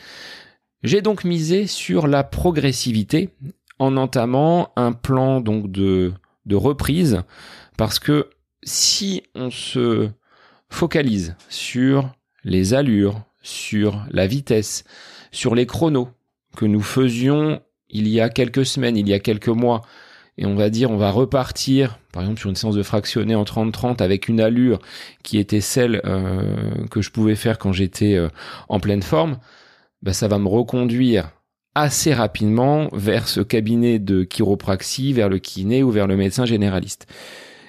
j'ai 0.82 1.02
donc 1.02 1.24
misé 1.24 1.66
sur 1.66 2.06
la 2.06 2.24
progressivité 2.24 3.30
en 3.78 3.96
entamant 3.96 4.72
un 4.76 4.92
plan 4.92 5.40
donc 5.40 5.70
de, 5.70 6.12
de 6.46 6.56
reprise 6.56 7.22
parce 7.76 7.98
que 7.98 8.30
si 8.62 9.22
on 9.34 9.50
se 9.50 10.08
focalise 10.68 11.36
sur 11.48 12.10
les 12.44 12.74
allures, 12.74 13.22
sur 13.42 14.04
la 14.10 14.26
vitesse, 14.26 14.84
sur 15.32 15.54
les 15.54 15.66
chronos 15.66 16.08
que 16.56 16.64
nous 16.64 16.80
faisions 16.80 17.60
il 17.88 18.08
y 18.08 18.20
a 18.20 18.28
quelques 18.28 18.66
semaines, 18.66 18.96
il 18.96 19.08
y 19.08 19.14
a 19.14 19.18
quelques 19.18 19.48
mois, 19.48 19.82
et 20.38 20.46
on 20.46 20.54
va 20.54 20.70
dire 20.70 20.90
on 20.90 20.96
va 20.96 21.10
repartir, 21.10 21.98
par 22.12 22.22
exemple 22.22 22.40
sur 22.40 22.50
une 22.50 22.56
séance 22.56 22.76
de 22.76 22.82
fractionné 22.82 23.34
en 23.34 23.44
30-30 23.44 24.02
avec 24.02 24.28
une 24.28 24.40
allure 24.40 24.78
qui 25.22 25.38
était 25.38 25.60
celle 25.60 26.00
euh, 26.04 26.86
que 26.90 27.02
je 27.02 27.10
pouvais 27.10 27.34
faire 27.34 27.58
quand 27.58 27.72
j'étais 27.72 28.14
euh, 28.14 28.28
en 28.68 28.80
pleine 28.80 29.02
forme, 29.02 29.38
bah, 30.02 30.12
ça 30.12 30.28
va 30.28 30.38
me 30.38 30.48
reconduire 30.48 31.32
assez 31.74 32.12
rapidement 32.12 32.88
vers 32.92 33.28
ce 33.28 33.40
cabinet 33.40 33.98
de 33.98 34.24
chiropraxie, 34.24 35.12
vers 35.12 35.28
le 35.28 35.38
kiné 35.38 35.82
ou 35.82 35.90
vers 35.90 36.06
le 36.06 36.16
médecin 36.16 36.44
généraliste. 36.44 37.06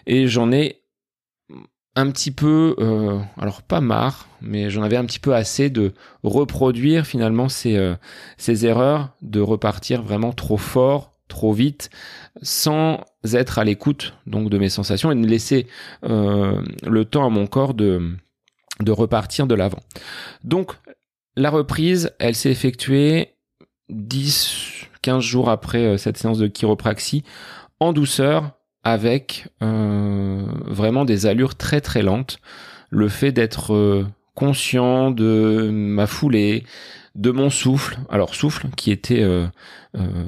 Et 0.07 0.27
j'en 0.27 0.51
ai 0.51 0.80
un 1.95 2.09
petit 2.11 2.31
peu, 2.31 2.75
euh, 2.79 3.19
alors 3.37 3.61
pas 3.61 3.81
marre, 3.81 4.27
mais 4.41 4.69
j'en 4.69 4.81
avais 4.81 4.95
un 4.95 5.05
petit 5.05 5.19
peu 5.19 5.35
assez 5.35 5.69
de 5.69 5.93
reproduire 6.23 7.05
finalement 7.05 7.49
ces, 7.49 7.75
euh, 7.75 7.95
ces 8.37 8.65
erreurs, 8.65 9.09
de 9.21 9.41
repartir 9.41 10.01
vraiment 10.01 10.31
trop 10.31 10.57
fort, 10.57 11.13
trop 11.27 11.51
vite, 11.51 11.89
sans 12.41 13.03
être 13.33 13.59
à 13.59 13.65
l'écoute 13.65 14.13
donc 14.25 14.49
de 14.49 14.57
mes 14.57 14.69
sensations 14.69 15.11
et 15.11 15.15
de 15.15 15.27
laisser 15.27 15.67
euh, 16.05 16.61
le 16.87 17.05
temps 17.05 17.25
à 17.25 17.29
mon 17.29 17.45
corps 17.45 17.73
de, 17.73 18.15
de 18.79 18.91
repartir 18.91 19.45
de 19.47 19.55
l'avant. 19.55 19.81
Donc 20.43 20.73
la 21.35 21.49
reprise, 21.49 22.11
elle 22.19 22.35
s'est 22.35 22.51
effectuée 22.51 23.35
10, 23.89 24.87
15 25.01 25.23
jours 25.23 25.49
après 25.49 25.97
cette 25.97 26.17
séance 26.17 26.37
de 26.37 26.47
chiropraxie 26.47 27.23
en 27.81 27.91
douceur, 27.93 28.51
avec 28.83 29.47
euh, 29.61 30.45
vraiment 30.65 31.05
des 31.05 31.25
allures 31.25 31.55
très 31.55 31.81
très 31.81 32.01
lentes. 32.01 32.39
Le 32.89 33.07
fait 33.07 33.31
d'être 33.31 33.73
euh, 33.73 34.07
conscient 34.35 35.11
de 35.11 35.69
ma 35.71 36.07
foulée, 36.07 36.63
de 37.15 37.31
mon 37.31 37.49
souffle, 37.49 37.99
alors 38.09 38.35
souffle 38.35 38.67
qui 38.75 38.91
était 38.91 39.21
euh, 39.21 39.47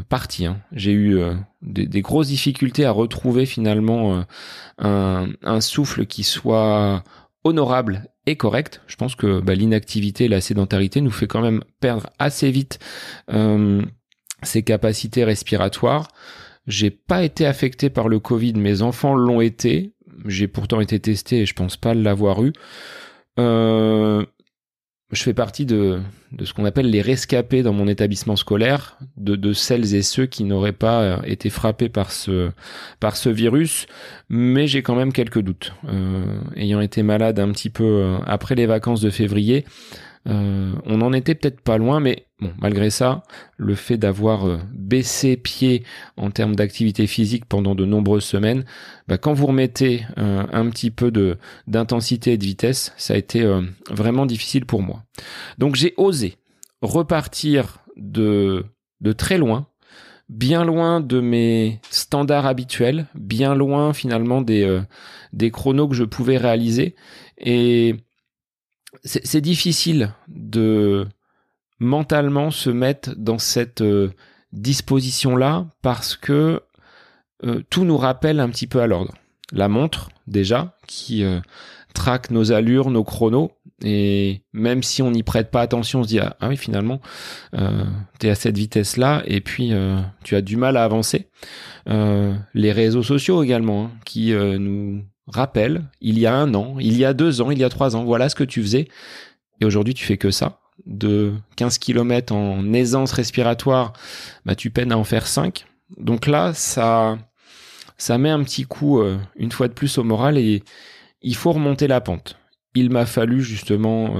parti. 0.10 0.46
Hein. 0.46 0.58
J'ai 0.74 0.92
eu 0.92 1.18
des, 1.62 2.02
grosses 2.02 2.28
difficultés 2.28 2.86
à 2.86 2.92
retrouver 2.92 3.46
finalement 3.46 4.26
un, 4.80 5.30
un, 5.42 5.62
souffle 5.62 6.06
qui 6.06 6.24
soit 6.24 7.02
honorable 7.46 8.10
et 8.26 8.36
correct. 8.36 8.82
Je 8.88 8.98
pense 8.98 9.16
que 9.16 9.40
bah, 9.40 9.56
l'inactivité, 9.56 10.28
la 10.28 10.42
sédentarité 10.42 11.00
nous 11.00 11.12
fait 11.12 11.28
quand 11.28 11.42
même 11.42 11.64
perdre 11.80 12.10
assez 12.20 12.52
vite 12.52 12.80
ses 14.44 14.64
capacités 14.64 15.24
respiratoires. 15.24 16.10
J'ai 16.68 16.92
pas 16.92 17.24
été 17.24 17.46
affecté 17.46 17.90
par 17.90 18.08
le 18.08 18.20
Covid, 18.20 18.54
mes 18.54 18.82
enfants 18.82 19.16
l'ont 19.16 19.42
été. 19.42 19.94
J'ai 20.26 20.48
pourtant 20.48 20.80
été 20.80 21.00
testé 21.00 21.42
et 21.42 21.46
je 21.46 21.54
pense 21.54 21.76
pas 21.76 21.94
l'avoir 21.94 22.44
eu. 22.44 22.54
Euh, 23.40 24.26
je 25.12 25.24
fais 25.24 25.34
partie 25.34 25.66
de, 25.66 26.00
de 26.32 26.46
ce 26.46 26.54
qu'on 26.54 26.66
appelle 26.66 26.90
les 26.90 27.02
rescapés 27.02 27.64
dans 27.64 27.74
mon 27.74 27.88
établissement 27.88 28.36
scolaire, 28.36 28.98
de, 29.18 29.36
de 29.36 29.54
celles 29.54 29.94
et 29.94 30.02
ceux 30.02 30.26
qui 30.26 30.44
n'auraient 30.44 30.72
pas 30.72 31.02
euh, 31.02 31.18
été 31.24 31.50
frappés 31.50 31.90
par 31.90 32.12
ce, 32.12 32.52
par 33.00 33.18
ce 33.18 33.30
virus, 33.30 33.86
mais 34.30 34.68
j'ai 34.68 34.82
quand 34.82 34.96
même 34.96 35.12
quelques 35.12 35.42
doutes. 35.42 35.74
Euh, 35.90 36.40
ayant 36.56 36.80
été 36.80 37.04
malade 37.04 37.40
un 37.40 37.52
petit 37.52 37.70
peu 37.70 38.16
après 38.26 38.56
les 38.56 38.66
vacances 38.66 39.02
de 39.02 39.10
février, 39.10 39.66
euh, 40.28 40.74
on 40.86 41.02
en 41.02 41.12
était 41.14 41.36
peut-être 41.36 41.62
pas 41.62 41.78
loin, 41.78 42.00
mais 42.00 42.28
bon, 42.40 42.52
malgré 42.60 42.90
ça, 42.90 43.24
le 43.58 43.76
fait 43.76 43.98
d'avoir 43.98 44.48
euh, 44.48 44.60
baissé 44.74 45.36
pied 45.36 45.84
en 46.16 46.32
termes 46.32 46.56
d'activité 46.56 47.08
physique 47.08 47.46
pendant 47.46 47.76
de 47.76 47.86
nombreuses 47.86 48.24
semaines, 48.24 48.64
bah, 49.08 49.18
quand 49.18 49.34
vous 49.34 49.48
remettez 49.48 50.06
euh, 50.18 50.46
un 50.52 50.70
petit 50.70 50.92
peu 50.92 51.12
de 51.12 51.38
d'intensité 51.68 52.34
et 52.34 52.38
de 52.38 52.46
vitesse, 52.46 52.94
ça 52.98 53.16
a 53.16 53.18
été 53.18 53.46
vraiment 53.90 54.26
difficile 54.26 54.66
pour 54.66 54.82
moi. 54.82 55.04
Donc 55.58 55.76
j'ai 55.76 55.94
osé 55.98 56.38
repartir 56.82 57.80
de 57.98 58.66
de 59.02 59.12
très 59.12 59.38
loin, 59.38 59.68
bien 60.30 60.64
loin 60.64 61.02
de 61.02 61.20
mes 61.20 61.82
standards 61.90 62.46
habituels, 62.46 63.08
bien 63.16 63.56
loin 63.56 63.94
finalement 63.94 64.42
des 64.42 64.82
des 65.34 65.52
chronos 65.52 65.90
que 65.90 65.96
je 65.96 66.04
pouvais 66.06 66.38
réaliser 66.38 66.96
et 67.38 67.96
c'est 69.04 69.42
difficile 69.42 70.14
de 70.28 71.08
mentalement 71.80 72.52
se 72.52 72.70
mettre 72.70 73.14
dans 73.16 73.38
cette 73.38 73.82
euh, 73.82 74.12
disposition-là 74.54 75.68
parce 75.82 76.16
que 76.16 76.62
euh, 77.44 77.62
tout 77.70 77.84
nous 77.84 77.98
rappelle 77.98 78.40
un 78.40 78.50
petit 78.50 78.68
peu 78.68 78.82
à 78.82 78.88
l'ordre. 78.88 79.14
La 79.52 79.68
montre, 79.68 80.10
déjà, 80.26 80.78
qui 80.88 81.24
euh, 81.24 81.40
traque 81.94 82.32
nos 82.32 82.52
allures, 82.52 82.90
nos 82.90 83.04
chronos, 83.04 83.52
et 83.84 84.44
même 84.54 84.82
si 84.82 85.02
on 85.02 85.12
n'y 85.12 85.24
prête 85.24 85.52
pas 85.52 85.62
attention, 85.62 86.00
on 86.00 86.04
se 86.04 86.08
dit 86.08 86.20
ah, 86.20 86.38
ah 86.40 86.48
oui 86.48 86.56
finalement 86.56 87.02
tu 87.52 88.28
es 88.28 88.30
à 88.30 88.36
cette 88.36 88.58
vitesse 88.58 88.96
là 88.96 89.22
et 89.26 89.42
puis 89.42 89.74
tu 90.24 90.36
as 90.36 90.42
du 90.42 90.56
mal 90.56 90.78
à 90.78 90.86
avancer. 90.86 91.28
les 91.88 92.72
réseaux 92.72 93.04
sociaux 93.04 93.44
également 93.44 93.86
hein, 93.86 93.92
qui 94.06 94.32
nous 94.32 95.04
rappelle, 95.28 95.84
il 96.02 96.20
y 96.20 96.26
a 96.26 96.36
un 96.36 96.54
an, 96.54 96.78
il 96.80 96.98
y 96.98 97.06
a 97.06 97.14
deux 97.14 97.42
ans, 97.42 97.52
il 97.52 97.60
y 97.60 97.64
a 97.64 97.70
trois 97.70 97.96
ans, 97.96 98.04
voilà 98.04 98.30
ce 98.30 98.36
que 98.36 98.44
tu 98.44 98.62
faisais. 98.62 98.88
Et 99.62 99.66
aujourd'hui, 99.66 99.94
tu 99.94 100.06
fais 100.06 100.18
que 100.18 100.32
ça. 100.32 100.60
De 100.86 101.34
15 101.56 101.78
km 101.78 102.34
en 102.34 102.74
aisance 102.74 103.12
respiratoire, 103.12 103.94
bah, 104.46 104.56
tu 104.56 104.72
peines 104.72 104.92
à 104.92 104.98
en 104.98 105.04
faire 105.04 105.28
5. 105.28 105.66
Donc 105.98 106.28
là, 106.28 106.54
ça, 106.54 107.18
ça 107.98 108.18
met 108.18 108.30
un 108.30 108.44
petit 108.44 108.64
coup 108.64 109.02
une 109.36 109.52
fois 109.52 109.68
de 109.68 109.74
plus 109.74 109.98
au 109.98 110.04
moral 110.04 110.38
et 110.38 110.64
il 111.22 111.36
faut 111.36 111.52
remonter 111.52 111.88
la 111.88 112.02
pente. 112.02 112.38
Il 112.76 112.90
m'a 112.90 113.06
fallu 113.06 113.42
justement 113.44 114.16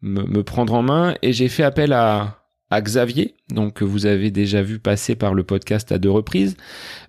me, 0.00 0.42
prendre 0.42 0.74
en 0.74 0.82
main 0.82 1.16
et 1.22 1.32
j'ai 1.32 1.48
fait 1.48 1.64
appel 1.64 1.92
à, 1.92 2.40
Xavier, 2.72 3.36
donc 3.50 3.74
que 3.74 3.84
vous 3.84 4.04
avez 4.04 4.32
déjà 4.32 4.60
vu 4.60 4.80
passer 4.80 5.14
par 5.14 5.32
le 5.32 5.44
podcast 5.44 5.92
à 5.92 5.98
deux 5.98 6.10
reprises, 6.10 6.56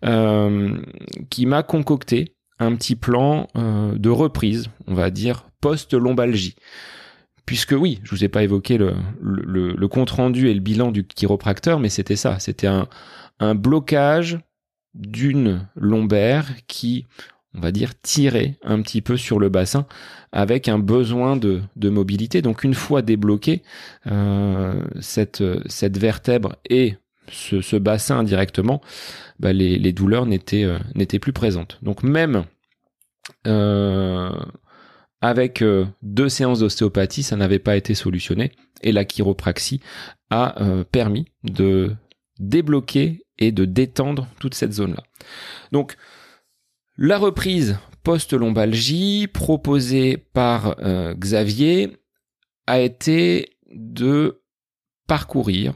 qui 0.04 1.46
m'a 1.48 1.64
concocté 1.64 2.35
un 2.60 2.76
petit 2.76 2.96
plan 2.96 3.48
de 3.56 4.10
reprise, 4.10 4.70
on 4.88 4.94
va 4.94 5.10
dire, 5.10 5.46
post-lombalgie 5.62 6.56
puisque 7.46 7.74
oui, 7.74 8.00
je 8.04 8.12
vous 8.12 8.24
ai 8.24 8.28
pas 8.28 8.44
évoqué 8.44 8.78
le, 8.78 8.96
le, 9.22 9.88
compte 9.88 10.10
rendu 10.10 10.50
et 10.50 10.54
le 10.54 10.60
bilan 10.60 10.92
du 10.92 11.06
chiropracteur, 11.06 11.80
mais 11.80 11.90
c'était 11.90 12.16
ça, 12.16 12.40
c'était 12.40 12.68
un, 12.68 12.88
un 13.40 13.56
blocage 13.56 14.40
d'une 14.94 15.68
lombaire 15.76 16.48
qui, 16.68 17.06
on 17.54 17.62
va 17.62 17.72
dire, 17.72 18.00
tirait 18.02 18.56
un 18.64 18.82
petit 18.82 19.02
peu 19.02 19.18
sur 19.18 19.40
le 19.40 19.50
bassin 19.50 19.86
avec 20.32 20.68
un 20.68 20.80
besoin 20.80 21.38
de, 21.38 21.62
de 21.76 21.90
mobilité. 21.90 22.42
Donc 22.42 22.64
une 22.64 22.74
fois 22.74 23.02
débloqué, 23.02 23.62
euh, 24.08 24.82
cette, 25.00 25.44
cette 25.68 25.98
vertèbre 25.98 26.56
et 26.70 26.96
ce, 27.30 27.76
bassin 27.78 28.20
indirectement, 28.20 28.82
bah 29.40 29.54
les, 29.54 29.94
douleurs 29.94 30.26
n'étaient 30.26 30.64
euh, 30.64 30.80
n'étaient 30.96 31.20
plus 31.20 31.34
présentes. 31.34 31.80
Donc 31.82 32.04
même 32.04 32.46
euh, 33.48 34.32
avec 35.22 35.62
euh, 35.62 35.86
deux 36.02 36.30
séances 36.30 36.60
d'ostéopathie, 36.60 37.24
ça 37.24 37.36
n'avait 37.36 37.60
pas 37.60 37.76
été 37.76 37.96
solutionné 37.96 38.52
et 38.82 38.92
la 38.92 39.06
chiropraxie 39.06 39.82
a 40.30 40.56
permis 40.92 41.28
de 41.44 41.96
débloquer 42.40 43.24
et 43.38 43.52
de 43.52 43.64
détendre 43.64 44.28
toute 44.40 44.54
cette 44.54 44.74
zone-là. 44.74 45.04
Donc, 45.72 45.96
la 46.98 47.18
reprise 47.18 47.78
post-lombalgie 48.04 49.28
proposée 49.28 50.18
par 50.18 50.76
Xavier 51.16 51.98
a 52.68 52.80
été 52.80 53.58
de 53.72 54.42
parcourir 55.08 55.74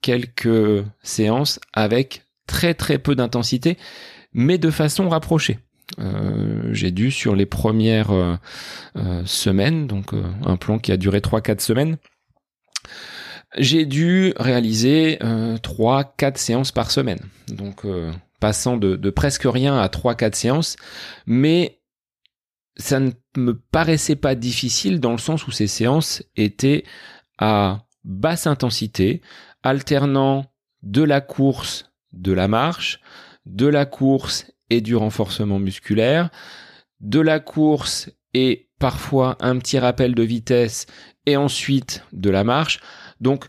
quelques 0.00 0.84
séances 1.02 1.60
avec 1.72 2.24
très 2.46 2.74
très 2.74 2.98
peu 2.98 3.14
d'intensité, 3.14 3.76
mais 4.32 4.58
de 4.58 4.70
façon 4.70 5.08
rapprochée. 5.08 5.58
Euh, 5.98 6.68
j'ai 6.72 6.90
dû 6.90 7.10
sur 7.10 7.34
les 7.34 7.46
premières 7.46 8.10
euh, 8.10 8.36
euh, 8.96 9.22
semaines, 9.24 9.86
donc 9.86 10.12
un 10.44 10.56
plan 10.56 10.78
qui 10.78 10.92
a 10.92 10.96
duré 10.96 11.20
3-4 11.20 11.60
semaines, 11.60 11.96
j'ai 13.56 13.86
dû 13.86 14.34
réaliser 14.36 15.18
3-4 15.20 16.36
séances 16.36 16.72
par 16.72 16.90
semaine. 16.90 17.20
Donc 17.48 17.86
passant 18.40 18.76
de, 18.76 18.94
de, 18.94 19.10
presque 19.10 19.44
rien 19.44 19.78
à 19.78 19.86
3-4 19.86 20.34
séances, 20.34 20.76
mais 21.26 21.80
ça 22.76 23.00
ne 23.00 23.10
me 23.36 23.58
paraissait 23.58 24.16
pas 24.16 24.34
difficile 24.34 25.00
dans 25.00 25.12
le 25.12 25.18
sens 25.18 25.46
où 25.46 25.50
ces 25.50 25.66
séances 25.66 26.22
étaient 26.36 26.84
à 27.38 27.86
basse 28.04 28.46
intensité, 28.46 29.22
alternant 29.62 30.46
de 30.82 31.02
la 31.02 31.20
course, 31.20 31.92
de 32.12 32.32
la 32.32 32.48
marche, 32.48 33.00
de 33.46 33.66
la 33.66 33.86
course 33.86 34.50
et 34.70 34.80
du 34.80 34.96
renforcement 34.96 35.58
musculaire, 35.58 36.30
de 37.00 37.20
la 37.20 37.40
course 37.40 38.10
et 38.34 38.68
parfois 38.78 39.36
un 39.40 39.58
petit 39.58 39.78
rappel 39.78 40.14
de 40.14 40.22
vitesse 40.22 40.86
et 41.26 41.36
ensuite 41.36 42.02
de 42.12 42.30
la 42.30 42.44
marche. 42.44 42.80
Donc 43.20 43.46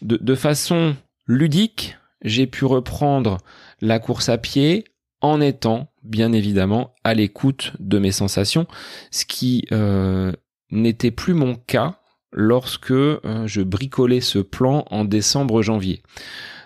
de, 0.00 0.34
façon 0.34 0.96
ludique, 1.26 1.96
j'ai 2.22 2.46
pu 2.46 2.64
reprendre 2.64 3.38
la 3.80 3.98
course 3.98 4.28
à 4.28 4.38
pied 4.38 4.84
en 5.20 5.40
étant 5.40 5.92
bien 6.02 6.32
évidemment 6.32 6.94
à 7.04 7.14
l'écoute 7.14 7.74
de 7.78 7.98
mes 7.98 8.10
sensations, 8.10 8.66
ce 9.12 9.24
qui 9.24 9.64
euh, 9.70 10.32
n'était 10.70 11.12
plus 11.12 11.34
mon 11.34 11.54
cas 11.54 12.00
lorsque 12.32 12.90
euh, 12.90 13.46
je 13.46 13.62
bricolais 13.62 14.20
ce 14.20 14.38
plan 14.38 14.84
en 14.90 15.04
décembre-janvier. 15.04 16.02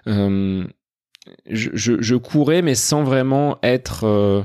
Euh, 0.06 0.64
je, 1.50 2.14
courais, 2.14 2.62
mais 2.62 2.76
sans 2.76 3.02
vraiment 3.02 3.58
être 3.62 4.04
euh, 4.04 4.42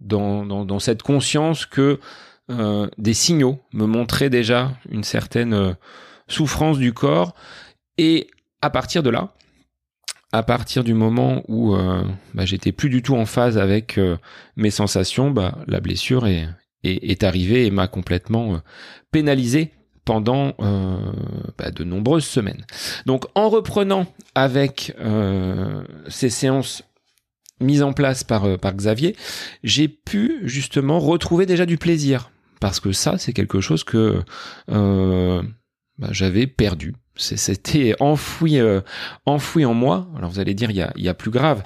dans, 0.00 0.78
cette 0.80 1.02
conscience 1.02 1.66
que 1.66 2.00
des 2.98 3.14
signaux 3.14 3.58
me 3.72 3.86
montraient 3.86 4.30
déjà 4.30 4.72
une 4.88 5.02
certaine 5.02 5.76
souffrance 6.28 6.78
du 6.78 6.92
corps. 6.92 7.34
Et 7.98 8.28
à 8.62 8.70
partir 8.70 9.02
de 9.02 9.10
là, 9.10 9.34
à 10.32 10.44
partir 10.44 10.84
du 10.84 10.94
moment 10.94 11.42
où 11.48 11.76
bah, 12.34 12.44
j'étais 12.44 12.70
plus 12.70 12.88
du 12.88 13.02
tout 13.02 13.16
en 13.16 13.26
phase 13.26 13.58
avec 13.58 13.98
mes 14.56 14.70
sensations, 14.70 15.32
bah, 15.32 15.58
la 15.66 15.80
blessure 15.80 16.26
est 16.26 17.24
arrivée 17.24 17.66
et 17.66 17.72
m'a 17.72 17.88
complètement 17.88 18.60
pénalisé 19.10 19.72
pendant 20.06 20.54
euh, 20.60 20.96
bah, 21.58 21.70
de 21.70 21.84
nombreuses 21.84 22.24
semaines. 22.24 22.64
Donc 23.04 23.26
en 23.34 23.50
reprenant 23.50 24.06
avec 24.34 24.94
euh, 24.98 25.82
ces 26.08 26.30
séances 26.30 26.82
mises 27.60 27.82
en 27.82 27.92
place 27.92 28.24
par, 28.24 28.44
euh, 28.44 28.56
par 28.56 28.72
Xavier, 28.74 29.16
j'ai 29.62 29.88
pu 29.88 30.40
justement 30.44 31.00
retrouver 31.00 31.44
déjà 31.44 31.66
du 31.66 31.76
plaisir. 31.76 32.30
Parce 32.60 32.80
que 32.80 32.92
ça, 32.92 33.18
c'est 33.18 33.34
quelque 33.34 33.60
chose 33.60 33.84
que 33.84 34.22
bah, 34.66 36.08
j'avais 36.10 36.46
perdu. 36.46 36.94
C'était 37.14 37.94
enfoui, 38.00 38.58
enfoui 39.26 39.66
en 39.66 39.74
moi. 39.74 40.08
Alors 40.16 40.30
vous 40.30 40.40
allez 40.40 40.54
dire, 40.54 40.70
il 40.70 40.76
y 40.76 40.82
a, 40.82 40.90
y 40.96 41.08
a 41.08 41.14
plus 41.14 41.30
grave. 41.30 41.62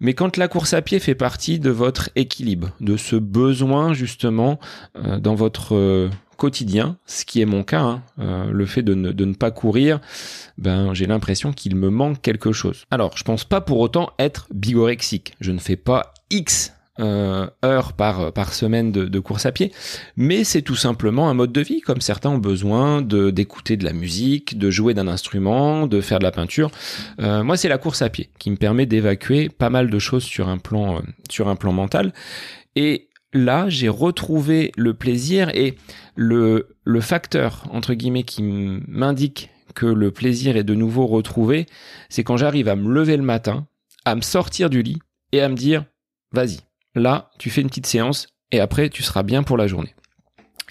Mais 0.00 0.14
quand 0.14 0.36
la 0.36 0.48
course 0.48 0.74
à 0.74 0.82
pied 0.82 0.98
fait 0.98 1.14
partie 1.14 1.60
de 1.60 1.70
votre 1.70 2.10
équilibre, 2.16 2.70
de 2.80 2.96
ce 2.96 3.14
besoin 3.14 3.92
justement 3.92 4.58
dans 4.96 5.36
votre 5.36 6.10
quotidien, 6.40 6.96
ce 7.04 7.26
qui 7.26 7.42
est 7.42 7.44
mon 7.44 7.62
cas, 7.62 7.82
hein. 7.82 8.02
euh, 8.18 8.50
le 8.50 8.64
fait 8.64 8.82
de 8.82 8.94
ne, 8.94 9.34
pas 9.34 9.50
courir, 9.50 10.00
ben 10.56 10.94
j'ai 10.94 11.04
l'impression 11.04 11.52
qu'il 11.52 11.76
me 11.76 11.90
manque 11.90 12.22
quelque 12.22 12.50
chose. 12.50 12.86
Alors, 12.90 13.14
je 13.16 13.24
pense 13.24 13.44
pas 13.44 13.60
pour 13.60 13.78
autant 13.78 14.10
être 14.18 14.48
bigorexique. 14.52 15.34
Je 15.40 15.52
ne 15.52 15.58
fais 15.58 15.76
pas 15.76 16.14
X 16.30 16.72
euh, 16.98 17.46
heures 17.62 17.92
par, 17.92 18.54
semaine 18.54 18.90
de, 18.90 19.20
course 19.20 19.44
à 19.44 19.52
pied, 19.52 19.70
mais 20.16 20.44
c'est 20.44 20.62
tout 20.62 20.76
simplement 20.76 21.28
un 21.28 21.34
mode 21.34 21.52
de 21.52 21.60
vie, 21.60 21.82
comme 21.82 22.00
certains 22.00 22.30
ont 22.30 22.38
besoin 22.38 23.02
de 23.02 23.30
d'écouter 23.30 23.76
de 23.76 23.84
la 23.84 23.92
musique, 23.92 24.58
de 24.58 24.70
jouer 24.70 24.94
d'un 24.94 25.08
instrument, 25.08 25.86
de 25.86 26.00
faire 26.00 26.20
de 26.20 26.24
la 26.24 26.32
peinture. 26.32 26.70
Euh, 27.20 27.44
moi, 27.44 27.58
c'est 27.58 27.68
la 27.68 27.78
course 27.78 28.00
à 28.00 28.08
pied 28.08 28.30
qui 28.38 28.50
me 28.50 28.56
permet 28.56 28.86
d'évacuer 28.86 29.50
pas 29.50 29.68
mal 29.68 29.90
de 29.90 29.98
choses 29.98 30.24
sur 30.24 30.48
un 30.48 30.58
plan 30.58 31.02
sur 31.28 31.48
un 31.48 31.56
plan 31.56 31.72
mental. 31.72 32.14
Et 32.76 33.09
là, 33.32 33.68
j'ai 33.68 33.88
retrouvé 33.88 34.72
le 34.76 34.94
plaisir 34.94 35.50
et 35.54 35.76
le, 36.16 36.76
le 36.84 37.00
facteur, 37.00 37.64
entre 37.70 37.94
guillemets, 37.94 38.24
qui 38.24 38.42
m'indique 38.42 39.50
que 39.74 39.86
le 39.86 40.10
plaisir 40.10 40.56
est 40.56 40.64
de 40.64 40.74
nouveau 40.74 41.06
retrouvé, 41.06 41.66
c'est 42.08 42.24
quand 42.24 42.36
j'arrive 42.36 42.68
à 42.68 42.76
me 42.76 42.92
lever 42.92 43.16
le 43.16 43.22
matin, 43.22 43.66
à 44.04 44.14
me 44.14 44.20
sortir 44.20 44.70
du 44.70 44.82
lit 44.82 44.98
et 45.32 45.40
à 45.40 45.48
me 45.48 45.54
dire, 45.54 45.84
vas-y, 46.32 46.58
là, 46.94 47.30
tu 47.38 47.50
fais 47.50 47.60
une 47.60 47.68
petite 47.68 47.86
séance 47.86 48.28
et 48.52 48.60
après, 48.60 48.88
tu 48.88 49.02
seras 49.02 49.22
bien 49.22 49.42
pour 49.42 49.56
la 49.56 49.66
journée. 49.66 49.94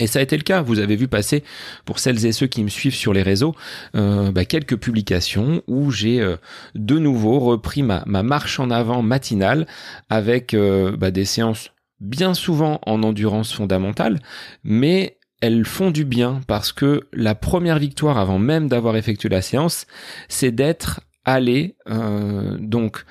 Et 0.02 0.08
ça 0.08 0.20
a 0.20 0.22
été 0.22 0.38
le 0.38 0.44
cas. 0.44 0.62
Vous 0.62 0.80
avez 0.80 0.96
vu 0.96 1.08
passer, 1.08 1.44
pour 1.86 2.00
celles 2.00 2.26
et 2.26 2.32
ceux 2.32 2.48
qui 2.48 2.64
me 2.64 2.70
suivent 2.70 2.96
sur 2.96 3.14
les 3.14 3.22
réseaux, 3.22 3.54
euh, 3.96 4.32
bah, 4.32 4.46
quelques 4.46 4.78
publications 4.78 5.62
où 5.68 5.92
j'ai 5.92 6.22
euh, 6.22 6.38
de 6.76 6.98
nouveau 6.98 7.40
repris 7.40 7.84
ma, 7.84 8.04
ma, 8.06 8.24
marche 8.24 8.60
en 8.60 8.72
avant 8.72 9.02
matinale 9.02 9.68
avec 10.10 10.54
euh, 10.54 10.96
bah, 10.96 11.12
des 11.12 11.26
séances 11.26 11.72
bien 12.00 12.34
souvent 12.34 12.80
en 12.86 13.04
endurance 13.04 13.54
fondamentale, 13.54 14.20
mais 14.64 15.18
elles 15.42 15.66
font 15.66 15.92
du 15.92 16.06
bien 16.06 16.42
parce 16.48 16.72
que 16.72 17.08
la 17.14 17.36
première 17.36 17.80
victoire 17.80 18.18
avant 18.18 18.40
même 18.40 18.68
d'avoir 18.68 18.98
effectué 18.98 19.30
la 19.30 19.42
séance, 19.42 19.88
c'est 20.28 20.52
d'être 20.52 21.02
allé 21.26 21.76
euh, 21.90 22.58
donc 22.60 23.06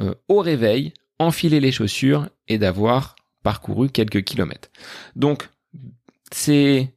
euh, 0.00 0.14
au 0.28 0.40
réveil, 0.40 0.92
enfiler 1.18 1.60
les 1.60 1.72
chaussures 1.72 2.28
et 2.48 2.58
d'avoir 2.58 3.16
parcouru 3.42 3.88
quelques 3.88 4.24
kilomètres. 4.24 4.70
Donc 5.16 5.48
c'est 6.30 6.92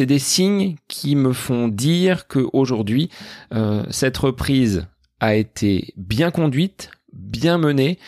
des 0.00 0.18
signes 0.18 0.76
qui 0.88 1.16
me 1.16 1.32
font 1.32 1.68
dire 1.68 2.26
que 2.28 2.46
aujourd'hui 2.52 3.10
euh, 3.52 3.84
cette 3.90 4.16
reprise 4.16 4.86
a 5.20 5.34
été 5.34 5.92
bien 5.96 6.30
conduite, 6.30 6.90
bien 7.12 7.58
menée, 7.58 7.98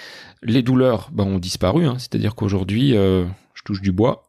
les 0.43 0.63
douleurs 0.63 1.11
bah, 1.13 1.25
ont 1.25 1.39
disparu, 1.39 1.87
hein. 1.87 1.97
c'est-à-dire 1.99 2.35
qu'aujourd'hui, 2.35 2.97
euh, 2.97 3.27
je 3.55 3.63
touche 3.63 3.83
du 3.83 3.93
bois, 3.93 4.25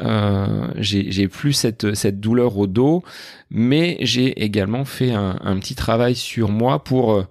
euh, 0.00 0.68
j'ai 0.76 1.28
plus 1.28 1.52
cette, 1.52 1.94
cette 1.94 2.20
douleur 2.20 2.58
au 2.58 2.66
dos, 2.66 3.04
mais 3.50 3.96
j'ai 4.00 4.42
également 4.42 4.84
fait 4.84 5.12
un, 5.12 5.58
petit 5.60 5.74
travail 5.74 6.16
sur 6.16 6.48
moi 6.48 6.82
pour 6.82 7.12
euh, 7.12 7.26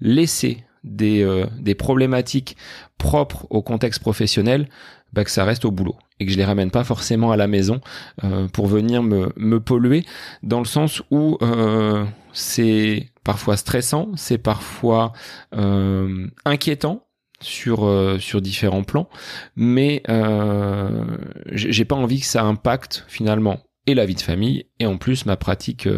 laisser 0.00 0.64
des, 0.82 1.44
des 1.58 1.74
problématiques 1.74 2.56
propres 2.98 3.46
au 3.50 3.62
contexte 3.62 4.00
professionnel, 4.00 4.68
bah, 5.12 5.24
que 5.24 5.30
ça 5.30 5.44
reste 5.44 5.64
au 5.64 5.70
boulot 5.70 5.96
et 6.18 6.26
que 6.26 6.32
je 6.32 6.36
les 6.36 6.44
ramène 6.44 6.70
pas 6.70 6.84
forcément 6.84 7.30
à 7.30 7.36
la 7.36 7.46
maison 7.46 7.80
pour 8.52 8.68
venir 8.68 9.02
me, 9.02 9.32
me 9.36 9.60
polluer, 9.60 10.04
dans 10.42 10.60
le 10.60 10.64
sens 10.64 11.02
où 11.10 11.38
c'est 12.32 13.10
parfois 13.22 13.56
stressant, 13.56 14.08
c'est 14.16 14.38
parfois 14.38 15.12
inquiétant 16.44 17.05
sur 17.46 18.18
sur 18.20 18.40
différents 18.40 18.82
plans, 18.82 19.08
mais 19.54 20.02
euh, 20.08 21.04
j'ai 21.52 21.84
pas 21.84 21.96
envie 21.96 22.20
que 22.20 22.26
ça 22.26 22.42
impacte 22.42 23.04
finalement 23.08 23.60
et 23.86 23.94
la 23.94 24.04
vie 24.04 24.16
de 24.16 24.20
famille 24.20 24.66
et 24.80 24.86
en 24.86 24.98
plus 24.98 25.26
ma 25.26 25.36
pratique 25.36 25.88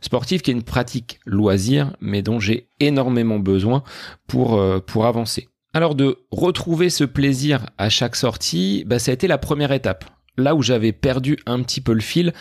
sportive 0.00 0.40
qui 0.40 0.50
est 0.50 0.54
une 0.54 0.62
pratique 0.62 1.20
loisir 1.26 1.94
mais 2.00 2.22
dont 2.22 2.40
j'ai 2.40 2.68
énormément 2.80 3.38
besoin 3.38 3.82
pour 4.26 4.60
pour 4.86 5.04
avancer. 5.04 5.48
Alors 5.74 5.96
de 5.96 6.18
retrouver 6.30 6.88
ce 6.88 7.02
plaisir 7.02 7.68
à 7.78 7.88
chaque 7.88 8.14
sortie, 8.14 8.84
bah, 8.86 9.00
ça 9.00 9.10
a 9.10 9.14
été 9.14 9.26
la 9.26 9.38
première 9.38 9.72
étape. 9.72 10.04
Là 10.36 10.54
où 10.54 10.62
j'avais 10.62 10.92
perdu 10.92 11.36
un 11.46 11.62
petit 11.64 11.80
peu 11.80 11.92
le 11.92 12.00
fil, 12.00 12.32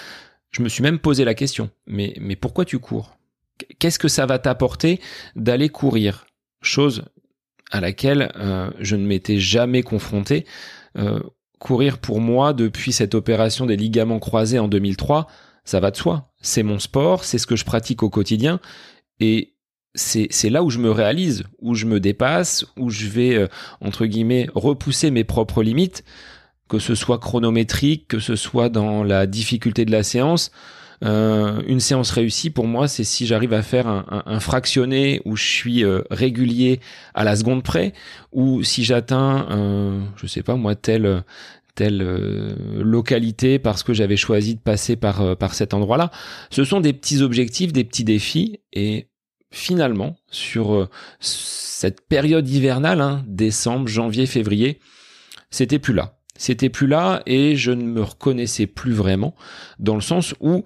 je 0.52 0.62
me 0.62 0.70
suis 0.70 0.84
même 0.84 1.00
posé 1.00 1.26
la 1.26 1.34
question, 1.34 1.72
mais, 1.88 2.14
mais 2.22 2.36
pourquoi 2.36 2.64
tu 2.64 2.78
cours? 2.78 3.18
Qu'est-ce 3.80 3.98
que 3.98 4.08
ça 4.08 4.28
va 4.28 4.38
t'apporter 4.38 5.02
d'aller 5.36 5.70
courir? 5.70 6.28
Chose 6.62 7.06
à 7.74 7.82
laquelle 7.82 8.32
euh, 8.38 8.70
je 8.80 8.96
ne 8.96 9.06
m'étais 9.06 9.40
jamais 9.40 9.82
confronté. 9.82 10.46
Euh, 10.98 11.20
courir 11.60 11.98
pour 11.98 12.22
moi 12.22 12.54
depuis 12.54 12.94
cette 12.94 13.16
opération 13.16 13.66
des 13.66 13.76
ligaments 13.76 14.20
croisés 14.20 14.60
en 14.60 14.68
2003, 14.68 15.28
ça 15.66 15.80
va 15.80 15.90
de 15.90 15.98
soi. 15.98 16.30
C'est 16.40 16.62
mon 16.62 16.78
sport, 16.78 17.26
c'est 17.26 17.40
ce 17.40 17.48
que 17.48 17.56
je 17.56 17.66
pratique 17.66 18.04
au 18.04 18.10
quotidien. 18.10 18.60
Et 19.20 19.56
c'est 19.96 20.50
là 20.50 20.64
où 20.64 20.70
je 20.70 20.78
me 20.78 20.92
réalise, 20.92 21.46
où 21.60 21.74
je 21.74 21.88
me 21.88 22.00
dépasse, 22.00 22.66
où 22.78 22.92
je 22.92 23.08
vais, 23.08 23.36
euh, 23.36 23.48
entre 23.82 24.06
guillemets, 24.06 24.50
repousser 24.54 25.10
mes 25.10 25.24
propres 25.24 25.64
limites, 25.64 26.04
que 26.70 26.78
ce 26.78 26.94
soit 26.94 27.18
chronométrique, 27.18 28.08
que 28.08 28.20
ce 28.20 28.36
soit 28.36 28.70
dans 28.70 29.04
la 29.04 29.26
difficulté 29.26 29.84
de 29.86 29.92
la 29.92 30.04
séance. 30.04 30.52
Euh, 31.04 31.62
une 31.68 31.80
séance 31.80 32.12
réussie, 32.12 32.50
pour 32.50 32.68
moi, 32.68 32.88
c'est 32.88 33.04
si 33.04 33.26
j'arrive 33.26 33.54
à 33.54 33.62
faire 33.62 33.88
un, 33.88 34.24
un, 34.26 34.40
fractionné 34.40 35.22
où 35.26 35.36
je 35.36 35.44
suis 35.46 35.84
euh, 35.84 36.02
régulier 36.10 36.80
à 37.14 37.24
la 37.24 37.36
seconde 37.36 37.64
près, 37.64 37.94
ou 38.32 38.64
si 38.64 38.84
j'atteins, 38.84 39.48
euh, 39.52 40.02
je 40.16 40.28
sais 40.28 40.44
pas 40.44 40.56
moi, 40.56 40.76
telle 40.76 41.24
telle 41.76 42.56
localité 42.78 43.58
parce 43.58 43.82
que 43.82 43.94
j'avais 43.94 44.16
choisi 44.16 44.54
de 44.54 44.60
passer 44.60 44.96
par 44.96 45.36
par 45.38 45.56
cet 45.56 45.74
endroit-là. 45.74 46.12
Ce 46.52 46.64
sont 46.64 46.80
des 46.80 46.94
petits 46.94 47.24
objectifs, 47.24 47.74
des 47.74 47.84
petits 47.84 48.04
défis, 48.04 48.60
et 48.74 49.08
finalement, 49.54 50.16
sur 50.30 50.74
euh, 50.74 50.90
cette 51.20 52.02
période 52.08 52.50
hivernale, 52.50 53.00
hein, 53.00 53.24
décembre, 53.28 53.88
janvier, 53.88 54.26
février, 54.26 54.80
c'était 55.52 55.80
plus 55.80 55.94
là. 55.94 56.18
C'était 56.36 56.70
plus 56.70 56.88
là 56.88 57.22
et 57.28 57.56
je 57.56 57.72
ne 57.72 57.84
me 57.84 58.02
reconnaissais 58.02 58.66
plus 58.66 58.92
vraiment 58.92 59.36
dans 59.78 59.94
le 59.94 60.02
sens 60.02 60.34
où 60.40 60.64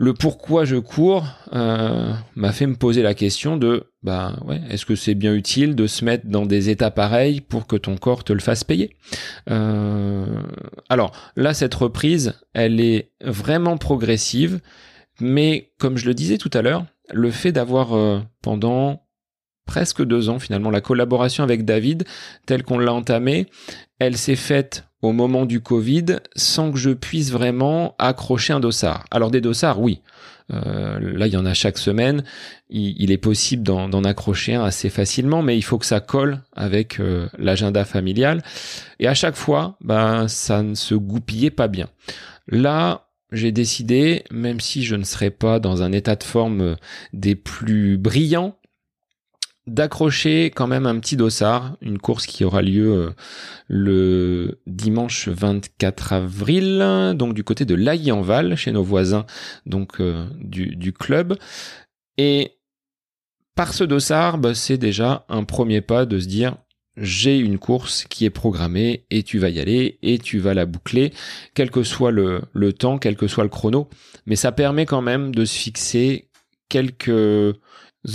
le 0.00 0.14
pourquoi 0.14 0.64
je 0.64 0.76
cours 0.76 1.26
euh, 1.52 2.14
m'a 2.34 2.52
fait 2.52 2.66
me 2.66 2.74
poser 2.74 3.02
la 3.02 3.12
question 3.12 3.58
de 3.58 3.84
bah 4.02 4.34
ouais 4.46 4.58
est-ce 4.70 4.86
que 4.86 4.94
c'est 4.94 5.14
bien 5.14 5.34
utile 5.34 5.76
de 5.76 5.86
se 5.86 6.06
mettre 6.06 6.26
dans 6.26 6.46
des 6.46 6.70
états 6.70 6.90
pareils 6.90 7.42
pour 7.42 7.66
que 7.66 7.76
ton 7.76 7.98
corps 7.98 8.24
te 8.24 8.32
le 8.32 8.40
fasse 8.40 8.64
payer? 8.64 8.96
Euh, 9.50 10.24
alors 10.88 11.12
là 11.36 11.52
cette 11.52 11.74
reprise 11.74 12.32
elle 12.54 12.80
est 12.80 13.12
vraiment 13.20 13.76
progressive 13.76 14.60
mais 15.20 15.70
comme 15.78 15.98
je 15.98 16.06
le 16.06 16.14
disais 16.14 16.38
tout 16.38 16.50
à 16.54 16.62
l'heure 16.62 16.86
le 17.12 17.30
fait 17.30 17.52
d'avoir 17.52 17.94
euh, 17.94 18.20
pendant 18.40 19.02
presque 19.66 20.02
deux 20.02 20.30
ans 20.30 20.38
finalement 20.38 20.70
la 20.70 20.80
collaboration 20.80 21.44
avec 21.44 21.66
David 21.66 22.04
telle 22.46 22.62
qu'on 22.62 22.78
l'a 22.78 22.94
entamée, 22.94 23.48
elle 23.98 24.16
s'est 24.16 24.34
faite 24.34 24.89
au 25.02 25.12
moment 25.12 25.46
du 25.46 25.60
Covid 25.60 26.16
sans 26.36 26.72
que 26.72 26.78
je 26.78 26.90
puisse 26.90 27.30
vraiment 27.30 27.94
accrocher 27.98 28.52
un 28.52 28.60
dossard. 28.60 29.04
Alors 29.10 29.30
des 29.30 29.40
dossards, 29.40 29.80
oui. 29.80 30.02
Euh, 30.52 30.98
là, 31.00 31.26
il 31.26 31.32
y 31.32 31.36
en 31.36 31.46
a 31.46 31.54
chaque 31.54 31.78
semaine. 31.78 32.24
Il, 32.70 33.10
est 33.10 33.18
possible 33.18 33.62
d'en 33.62 34.04
accrocher 34.04 34.54
un 34.54 34.64
assez 34.64 34.90
facilement, 34.90 35.42
mais 35.42 35.56
il 35.56 35.62
faut 35.62 35.78
que 35.78 35.86
ça 35.86 36.00
colle 36.00 36.40
avec 36.54 37.00
euh, 37.00 37.28
l'agenda 37.38 37.84
familial. 37.84 38.42
Et 38.98 39.08
à 39.08 39.14
chaque 39.14 39.36
fois, 39.36 39.76
ben, 39.80 40.28
ça 40.28 40.62
ne 40.62 40.74
se 40.74 40.94
goupillait 40.94 41.50
pas 41.50 41.68
bien. 41.68 41.88
Là, 42.48 43.06
j'ai 43.32 43.52
décidé, 43.52 44.24
même 44.30 44.60
si 44.60 44.84
je 44.84 44.96
ne 44.96 45.04
serai 45.04 45.30
pas 45.30 45.60
dans 45.60 45.82
un 45.82 45.92
état 45.92 46.16
de 46.16 46.24
forme 46.24 46.60
euh, 46.60 46.76
des 47.12 47.34
plus 47.34 47.96
brillants, 47.96 48.56
d'accrocher 49.70 50.50
quand 50.50 50.66
même 50.66 50.86
un 50.86 50.98
petit 50.98 51.16
dossard, 51.16 51.76
une 51.80 51.98
course 51.98 52.26
qui 52.26 52.44
aura 52.44 52.60
lieu 52.60 52.92
euh, 52.92 53.10
le 53.68 54.60
dimanche 54.66 55.28
24 55.28 56.12
avril, 56.12 57.14
donc 57.14 57.34
du 57.34 57.44
côté 57.44 57.64
de 57.64 57.74
Lailly-en-Val, 57.74 58.56
chez 58.56 58.72
nos 58.72 58.82
voisins 58.82 59.26
donc 59.66 60.00
euh, 60.00 60.26
du, 60.40 60.92
club. 60.92 61.36
Et 62.18 62.56
par 63.54 63.72
ce 63.72 63.84
dossard, 63.84 64.38
bah, 64.38 64.54
c'est 64.54 64.76
déjà 64.76 65.24
un 65.28 65.44
premier 65.44 65.80
pas 65.80 66.04
de 66.04 66.18
se 66.18 66.26
dire 66.26 66.56
j'ai 66.96 67.38
une 67.38 67.58
course 67.58 68.04
qui 68.10 68.24
est 68.24 68.30
programmée 68.30 69.06
et 69.10 69.22
tu 69.22 69.38
vas 69.38 69.50
y 69.50 69.60
aller 69.60 69.98
et 70.02 70.18
tu 70.18 70.40
vas 70.40 70.52
la 70.52 70.66
boucler, 70.66 71.12
quel 71.54 71.70
que 71.70 71.84
soit 71.84 72.10
le, 72.10 72.42
le 72.52 72.72
temps, 72.72 72.98
quel 72.98 73.16
que 73.16 73.28
soit 73.28 73.44
le 73.44 73.50
chrono. 73.50 73.88
Mais 74.26 74.36
ça 74.36 74.50
permet 74.50 74.84
quand 74.84 75.00
même 75.00 75.32
de 75.32 75.44
se 75.44 75.56
fixer 75.56 76.28
quelques 76.68 77.54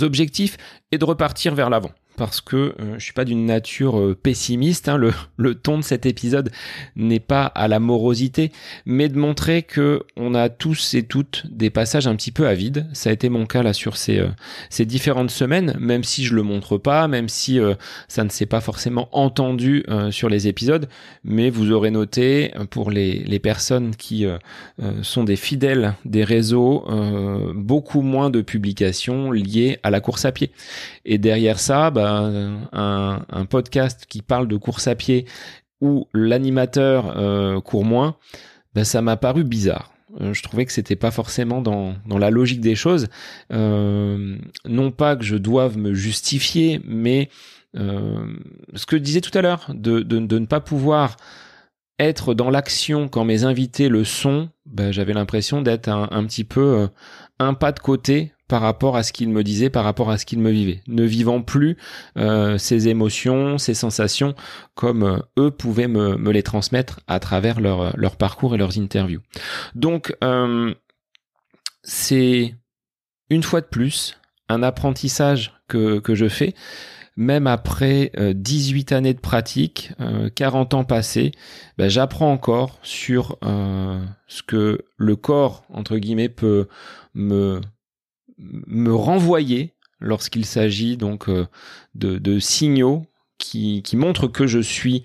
objectifs 0.00 0.56
et 0.92 0.98
de 0.98 1.04
repartir 1.04 1.54
vers 1.54 1.70
l'avant 1.70 1.92
parce 2.16 2.40
que 2.40 2.56
euh, 2.56 2.94
je 2.98 3.04
suis 3.04 3.12
pas 3.12 3.24
d'une 3.24 3.46
nature 3.46 3.98
euh, 3.98 4.18
pessimiste. 4.20 4.88
Hein. 4.88 4.96
Le, 4.96 5.12
le, 5.36 5.54
ton 5.54 5.78
de 5.78 5.82
cet 5.82 6.06
épisode 6.06 6.50
n'est 6.96 7.20
pas 7.20 7.44
à 7.46 7.68
la 7.68 7.78
morosité, 7.78 8.52
mais 8.84 9.08
de 9.08 9.18
montrer 9.18 9.62
que 9.62 10.02
on 10.16 10.34
a 10.34 10.48
tous 10.48 10.94
et 10.94 11.02
toutes 11.02 11.46
des 11.48 11.70
passages 11.70 12.06
un 12.06 12.16
petit 12.16 12.32
peu 12.32 12.46
à 12.46 12.54
vide. 12.54 12.86
Ça 12.92 13.10
a 13.10 13.12
été 13.12 13.28
mon 13.28 13.46
cas 13.46 13.62
là 13.62 13.72
sur 13.72 13.96
ces, 13.96 14.18
euh, 14.18 14.28
ces 14.70 14.84
différentes 14.84 15.30
semaines, 15.30 15.76
même 15.78 16.04
si 16.04 16.24
je 16.24 16.34
le 16.34 16.42
montre 16.42 16.78
pas, 16.78 17.08
même 17.08 17.28
si 17.28 17.58
ça 18.08 18.24
ne 18.24 18.28
s'est 18.28 18.46
pas 18.46 18.60
forcément 18.60 19.08
entendu 19.12 19.84
sur 20.10 20.28
les 20.28 20.48
épisodes, 20.48 20.88
mais 21.24 21.50
vous 21.50 21.72
aurez 21.72 21.90
noté 21.90 22.52
pour 22.70 22.90
les, 22.90 23.20
les 23.20 23.38
personnes 23.38 23.94
qui 23.94 24.26
sont 25.02 25.24
des 25.24 25.36
fidèles 25.36 25.94
des 26.04 26.24
réseaux, 26.24 26.84
beaucoup 27.54 28.02
moins 28.02 28.30
de 28.30 28.40
publications 28.40 29.30
liées 29.30 29.78
à 29.82 29.90
la 29.90 30.00
course 30.00 30.24
à 30.24 30.32
pied. 30.32 30.50
Et 31.04 31.18
derrière 31.18 31.58
ça, 31.58 31.90
bah, 31.90 32.05
un, 32.06 33.46
podcast 33.48 34.06
qui 34.08 34.22
parle 34.22 34.48
de 34.48 34.56
course 34.56 34.86
à 34.88 34.94
pied 34.94 35.26
où 35.80 36.08
l'animateur 36.14 37.16
euh, 37.16 37.60
court 37.60 37.84
moins, 37.84 38.16
ben, 38.74 38.84
ça 38.84 39.02
m'a 39.02 39.16
paru 39.16 39.44
bizarre. 39.44 39.92
Euh, 40.20 40.32
je 40.32 40.42
trouvais 40.42 40.64
que 40.64 40.72
c'était 40.72 40.96
pas 40.96 41.10
forcément 41.10 41.60
dans, 41.60 41.94
la 42.08 42.30
logique 42.30 42.60
des 42.60 42.74
choses. 42.74 43.08
Euh, 43.52 44.36
non 44.64 44.90
pas 44.90 45.16
que 45.16 45.24
je 45.24 45.36
doive 45.36 45.76
me 45.76 45.94
justifier, 45.94 46.80
mais 46.84 47.28
ce 47.74 48.86
que 48.86 48.96
je 48.96 49.02
disais 49.02 49.20
tout 49.20 49.36
à 49.36 49.42
l'heure, 49.42 49.70
de, 49.74 50.02
ne 50.02 50.46
pas 50.46 50.60
pouvoir 50.60 51.18
être 51.98 52.32
dans 52.32 52.48
l'action 52.48 53.06
quand 53.08 53.24
mes 53.24 53.44
invités 53.44 53.90
le 53.90 54.02
sont, 54.02 54.48
ben, 54.64 54.92
j'avais 54.92 55.12
l'impression 55.12 55.60
d'être 55.60 55.90
un, 55.90 56.24
petit 56.24 56.44
peu 56.44 56.88
un 57.38 57.52
pas 57.52 57.72
de 57.72 57.80
côté 57.80 58.32
par 58.48 58.62
rapport 58.62 58.96
à 58.96 59.02
ce 59.02 59.12
qu'il 59.12 59.28
me 59.28 59.42
disait, 59.42 59.70
par 59.70 59.84
rapport 59.84 60.10
à 60.10 60.18
ce 60.18 60.26
qu'il 60.26 60.38
me 60.38 60.50
vivait, 60.50 60.82
ne 60.86 61.04
vivant 61.04 61.42
plus 61.42 61.76
euh, 62.16 62.58
ses 62.58 62.88
émotions, 62.88 63.58
ses 63.58 63.74
sensations 63.74 64.34
comme 64.74 65.02
euh, 65.02 65.18
eux 65.38 65.50
pouvaient 65.50 65.88
me, 65.88 66.16
les 66.30 66.42
transmettre 66.42 67.00
à 67.08 67.18
travers 67.18 67.60
leur, 67.60 67.96
leur 67.96 68.16
parcours 68.16 68.54
et 68.54 68.58
leurs 68.58 68.78
interviews. 68.78 69.20
Donc 69.74 70.16
euh, 70.22 70.74
c'est 71.82 72.54
une 73.30 73.42
fois 73.42 73.60
de 73.60 73.66
plus 73.66 74.18
un 74.48 74.62
apprentissage 74.62 75.54
que, 75.66 75.98
que 75.98 76.14
je 76.14 76.28
fais, 76.28 76.54
même 77.16 77.46
après 77.46 78.12
18 78.16 78.92
années 78.92 79.14
de 79.14 79.20
pratique, 79.20 79.92
40 80.34 80.74
ans 80.74 80.84
passés, 80.84 81.32
ben, 81.78 81.88
j'apprends 81.88 82.30
encore 82.30 82.78
sur 82.82 83.38
ce 83.40 84.42
que 84.42 84.84
le 84.98 85.16
corps, 85.16 85.64
entre 85.70 85.96
guillemets, 85.96 86.28
peut 86.28 86.68
me 87.14 87.62
me 88.38 88.94
renvoyer 88.94 89.74
lorsqu'il 90.00 90.44
s'agit 90.44 90.96
donc 90.96 91.28
euh, 91.28 91.46
de, 91.94 92.38
signaux 92.38 93.06
qui, 93.38 93.82
qui, 93.82 93.96
montrent 93.96 94.28
que 94.28 94.46
je 94.46 94.58
suis 94.58 95.02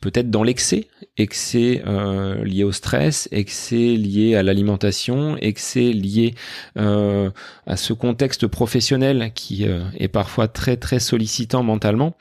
peut-être 0.00 0.30
dans 0.30 0.42
l'excès, 0.42 0.88
excès 1.18 1.82
euh, 1.86 2.42
lié 2.44 2.64
au 2.64 2.72
stress, 2.72 3.28
excès 3.32 3.96
lié 3.96 4.34
à 4.34 4.42
l'alimentation, 4.42 5.36
excès 5.36 5.92
lié 5.92 6.34
euh, 6.78 7.30
à 7.66 7.76
ce 7.76 7.92
contexte 7.92 8.46
professionnel 8.46 9.32
qui 9.34 9.64
est 9.64 10.08
parfois 10.08 10.48
très 10.48 10.76
très 10.76 11.00
sollicitant 11.00 11.62
mentalement. 11.62 12.16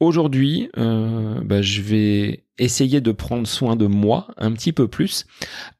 Aujourd'hui, 0.00 0.68
bah, 0.74 1.62
je 1.62 1.80
vais 1.80 2.41
essayer 2.62 3.00
de 3.00 3.12
prendre 3.12 3.46
soin 3.46 3.76
de 3.76 3.86
moi 3.86 4.28
un 4.36 4.52
petit 4.52 4.72
peu 4.72 4.88
plus 4.88 5.26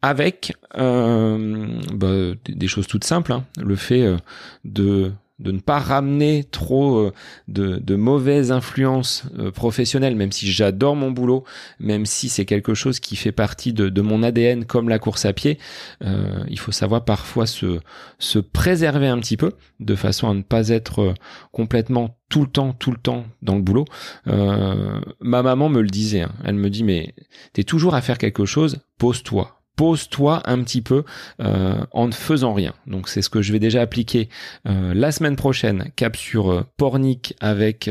avec 0.03 0.53
euh, 0.77 1.79
bah, 1.95 2.35
des 2.49 2.67
choses 2.67 2.87
toutes 2.87 3.05
simples. 3.05 3.33
Hein. 3.33 3.45
Le 3.61 3.77
fait 3.77 4.03
euh, 4.03 4.17
de 4.65 5.13
de 5.43 5.51
ne 5.51 5.59
pas 5.59 5.79
ramener 5.79 6.45
trop 6.45 6.97
euh, 6.99 7.13
de, 7.49 7.97
mauvaises 7.97 8.53
influences 8.53 9.25
euh, 9.39 9.51
professionnelles, 9.51 10.17
même 10.17 10.33
si 10.33 10.51
j'adore 10.51 10.97
mon 10.97 11.11
boulot, 11.11 11.45
même 11.81 12.07
si 12.07 12.29
c'est 12.29 12.45
quelque 12.45 12.75
chose 12.75 13.01
qui 13.01 13.17
fait 13.17 13.33
partie 13.33 13.73
de, 13.73 14.01
mon 14.01 14.23
ADN 14.23 14.65
comme 14.65 14.89
la 14.89 14.99
course 14.99 15.25
à 15.25 15.33
pied, 15.33 15.59
euh, 16.05 16.45
il 16.49 16.59
faut 16.59 16.73
savoir 16.73 17.05
parfois 17.05 17.47
se, 17.47 17.81
se 18.19 18.39
préserver 18.39 19.09
un 19.09 19.19
petit 19.19 19.37
peu 19.37 19.53
de 19.81 19.95
façon 19.95 20.31
à 20.31 20.35
ne 20.35 20.43
pas 20.43 20.69
être 20.69 21.15
complètement 21.51 22.17
tout 22.29 22.43
le 22.43 22.49
temps, 22.49 22.73
tout 22.73 22.91
le 22.91 22.97
temps 22.97 23.27
dans 23.43 23.57
le 23.57 23.63
boulot. 23.63 23.85
ma 24.27 25.43
maman 25.43 25.69
me 25.69 25.83
le 25.83 25.89
disait, 25.89 26.23
hein. 26.23 26.33
elle 26.45 26.55
me 26.55 26.71
dit 26.71 26.85
mais 26.85 27.15
t'es 27.53 27.65
toujours 27.65 27.95
à 27.95 28.01
faire 28.01 28.19
quelque 28.19 28.47
chose, 28.47 28.79
pose-toi, 28.99 29.62
pose-toi 29.77 30.43
un 30.45 30.63
petit 30.63 30.83
peu 30.83 31.05
euh, 31.41 31.85
en 31.93 32.07
ne 32.07 32.13
faisant 32.13 32.55
rien. 32.55 32.75
Donc 32.87 33.09
c'est 33.09 33.23
ce 33.23 33.31
que 33.31 33.43
je 33.43 33.53
vais 33.53 33.59
déjà 33.59 33.81
appliquer 33.81 34.29
euh, 34.67 34.95
la 34.95 35.13
semaine 35.13 35.37
prochaine, 35.37 35.91
cap 35.97 36.17
sur 36.17 36.51
euh, 36.51 36.67
Pornic 36.77 37.35
avec 37.41 37.91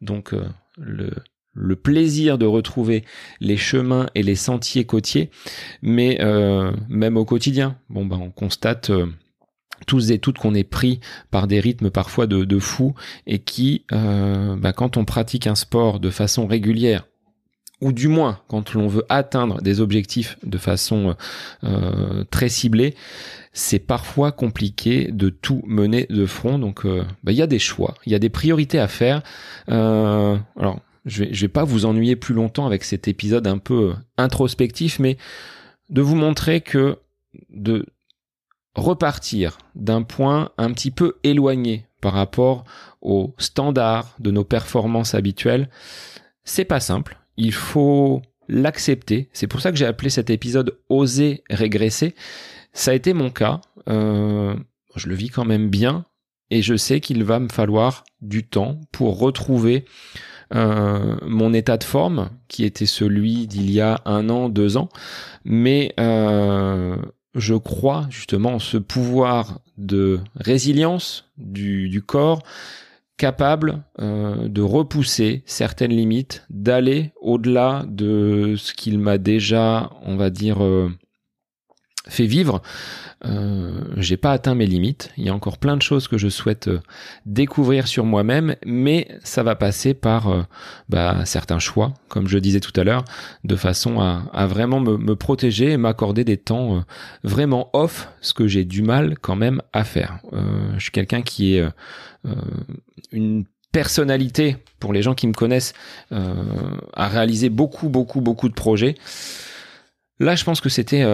donc 0.00 0.34
le 0.76 1.76
plaisir 1.76 2.38
de 2.38 2.46
retrouver 2.46 3.04
les 3.40 3.56
chemins 3.56 4.08
et 4.14 4.22
les 4.22 4.36
sentiers 4.36 4.84
côtiers, 4.84 5.30
mais 5.82 6.18
même 6.88 7.16
au 7.16 7.24
quotidien, 7.24 7.76
bon 7.90 8.06
ben 8.06 8.18
on 8.20 8.30
constate 8.30 8.90
tous 9.86 10.10
et 10.10 10.18
toutes 10.18 10.38
qu'on 10.38 10.54
est 10.54 10.64
pris 10.64 11.00
par 11.30 11.46
des 11.46 11.60
rythmes 11.60 11.90
parfois 11.90 12.26
de, 12.26 12.44
de 12.44 12.58
fou 12.58 12.94
et 13.26 13.40
qui, 13.40 13.84
ben, 13.90 14.72
quand 14.74 14.96
on 14.96 15.04
pratique 15.04 15.46
un 15.46 15.54
sport 15.54 16.00
de 16.00 16.10
façon 16.10 16.46
régulière, 16.46 17.06
ou 17.80 17.92
du 17.92 18.08
moins 18.08 18.40
quand 18.48 18.74
l'on 18.74 18.88
veut 18.88 19.04
atteindre 19.08 19.62
des 19.62 19.80
objectifs 19.80 20.38
de 20.42 20.58
façon 20.58 21.16
euh, 21.64 22.24
très 22.30 22.48
ciblée, 22.48 22.94
c'est 23.52 23.78
parfois 23.78 24.32
compliqué 24.32 25.10
de 25.12 25.28
tout 25.30 25.62
mener 25.66 26.06
de 26.10 26.26
front. 26.26 26.58
Donc 26.58 26.84
euh, 26.84 27.04
bah, 27.22 27.32
il 27.32 27.38
y 27.38 27.42
a 27.42 27.46
des 27.46 27.58
choix, 27.58 27.94
il 28.06 28.12
y 28.12 28.14
a 28.14 28.18
des 28.18 28.30
priorités 28.30 28.78
à 28.78 28.88
faire. 28.88 29.22
Euh, 29.68 30.36
alors 30.56 30.80
je 31.04 31.24
vais, 31.24 31.32
je 31.32 31.40
vais 31.42 31.48
pas 31.48 31.64
vous 31.64 31.86
ennuyer 31.86 32.16
plus 32.16 32.34
longtemps 32.34 32.66
avec 32.66 32.84
cet 32.84 33.08
épisode 33.08 33.46
un 33.46 33.58
peu 33.58 33.94
introspectif, 34.16 34.98
mais 34.98 35.16
de 35.88 36.02
vous 36.02 36.16
montrer 36.16 36.60
que 36.60 36.98
de 37.50 37.86
repartir 38.74 39.58
d'un 39.74 40.02
point 40.02 40.50
un 40.58 40.72
petit 40.72 40.90
peu 40.90 41.16
éloigné 41.24 41.86
par 42.00 42.12
rapport 42.12 42.64
aux 43.00 43.34
standards 43.38 44.14
de 44.18 44.30
nos 44.30 44.44
performances 44.44 45.14
habituelles, 45.14 45.68
c'est 46.44 46.64
pas 46.64 46.80
simple 46.80 47.17
il 47.38 47.54
faut 47.54 48.20
l'accepter. 48.48 49.30
C'est 49.32 49.46
pour 49.46 49.60
ça 49.60 49.70
que 49.70 49.78
j'ai 49.78 49.86
appelé 49.86 50.10
cet 50.10 50.28
épisode 50.28 50.78
Oser 50.90 51.44
régresser. 51.48 52.14
Ça 52.72 52.90
a 52.90 52.94
été 52.94 53.14
mon 53.14 53.30
cas. 53.30 53.60
Euh, 53.88 54.54
je 54.96 55.08
le 55.08 55.14
vis 55.14 55.30
quand 55.30 55.44
même 55.44 55.70
bien 55.70 56.04
et 56.50 56.60
je 56.60 56.76
sais 56.76 57.00
qu'il 57.00 57.24
va 57.24 57.38
me 57.38 57.48
falloir 57.48 58.04
du 58.20 58.46
temps 58.46 58.80
pour 58.92 59.18
retrouver 59.18 59.84
euh, 60.54 61.16
mon 61.22 61.52
état 61.52 61.76
de 61.76 61.84
forme 61.84 62.30
qui 62.48 62.64
était 62.64 62.86
celui 62.86 63.46
d'il 63.46 63.70
y 63.70 63.80
a 63.80 64.00
un 64.04 64.28
an, 64.28 64.48
deux 64.48 64.76
ans. 64.76 64.88
Mais 65.44 65.94
euh, 66.00 66.96
je 67.34 67.54
crois 67.54 68.06
justement 68.10 68.54
en 68.54 68.58
ce 68.58 68.78
pouvoir 68.78 69.60
de 69.76 70.20
résilience 70.34 71.30
du, 71.36 71.88
du 71.88 72.02
corps 72.02 72.42
capable 73.18 73.82
euh, 74.00 74.48
de 74.48 74.62
repousser 74.62 75.42
certaines 75.44 75.90
limites, 75.90 76.46
d'aller 76.48 77.12
au-delà 77.20 77.84
de 77.86 78.54
ce 78.56 78.72
qu'il 78.72 78.98
m'a 78.98 79.18
déjà, 79.18 79.90
on 80.02 80.16
va 80.16 80.30
dire, 80.30 80.64
euh, 80.64 80.88
fait 82.08 82.26
vivre. 82.26 82.62
Euh, 83.26 83.82
j'ai 83.96 84.16
pas 84.16 84.30
atteint 84.30 84.54
mes 84.54 84.66
limites. 84.66 85.10
Il 85.16 85.26
y 85.26 85.28
a 85.28 85.34
encore 85.34 85.58
plein 85.58 85.76
de 85.76 85.82
choses 85.82 86.06
que 86.06 86.16
je 86.16 86.28
souhaite 86.28 86.68
euh, 86.68 86.80
découvrir 87.26 87.88
sur 87.88 88.04
moi-même, 88.04 88.54
mais 88.64 89.08
ça 89.24 89.42
va 89.42 89.56
passer 89.56 89.94
par 89.94 90.46
bah, 90.88 91.24
certains 91.24 91.58
choix, 91.58 91.94
comme 92.06 92.28
je 92.28 92.38
disais 92.38 92.60
tout 92.60 92.80
à 92.80 92.84
l'heure, 92.84 93.04
de 93.42 93.56
façon 93.56 94.00
à, 94.00 94.22
à 94.32 94.46
vraiment 94.46 94.78
me, 94.78 94.96
me, 94.96 95.16
protéger 95.16 95.72
et 95.72 95.76
m'accorder 95.76 96.22
des 96.22 96.36
temps 96.36 96.84
vraiment 97.24 97.68
off, 97.72 98.08
ce 98.20 98.32
que 98.32 98.46
j'ai 98.46 98.64
du 98.64 98.82
mal 98.82 99.18
quand 99.20 99.36
même 99.36 99.60
à 99.72 99.82
faire. 99.82 100.20
je 100.32 100.80
suis 100.80 100.92
quelqu'un 100.92 101.22
qui 101.22 101.56
est 101.56 101.66
une 103.12 103.44
personnalité 103.72 104.56
pour 104.80 104.92
les 104.92 105.02
gens 105.02 105.14
qui 105.14 105.26
me 105.26 105.32
connaissent 105.32 105.74
à 106.10 107.08
réaliser 107.08 107.48
beaucoup 107.48 107.88
beaucoup 107.88 108.20
beaucoup 108.20 108.48
de 108.48 108.54
projets. 108.54 108.94
Là, 110.20 110.34
je 110.34 110.44
pense 110.44 110.60
que 110.60 110.68
c'était 110.68 111.04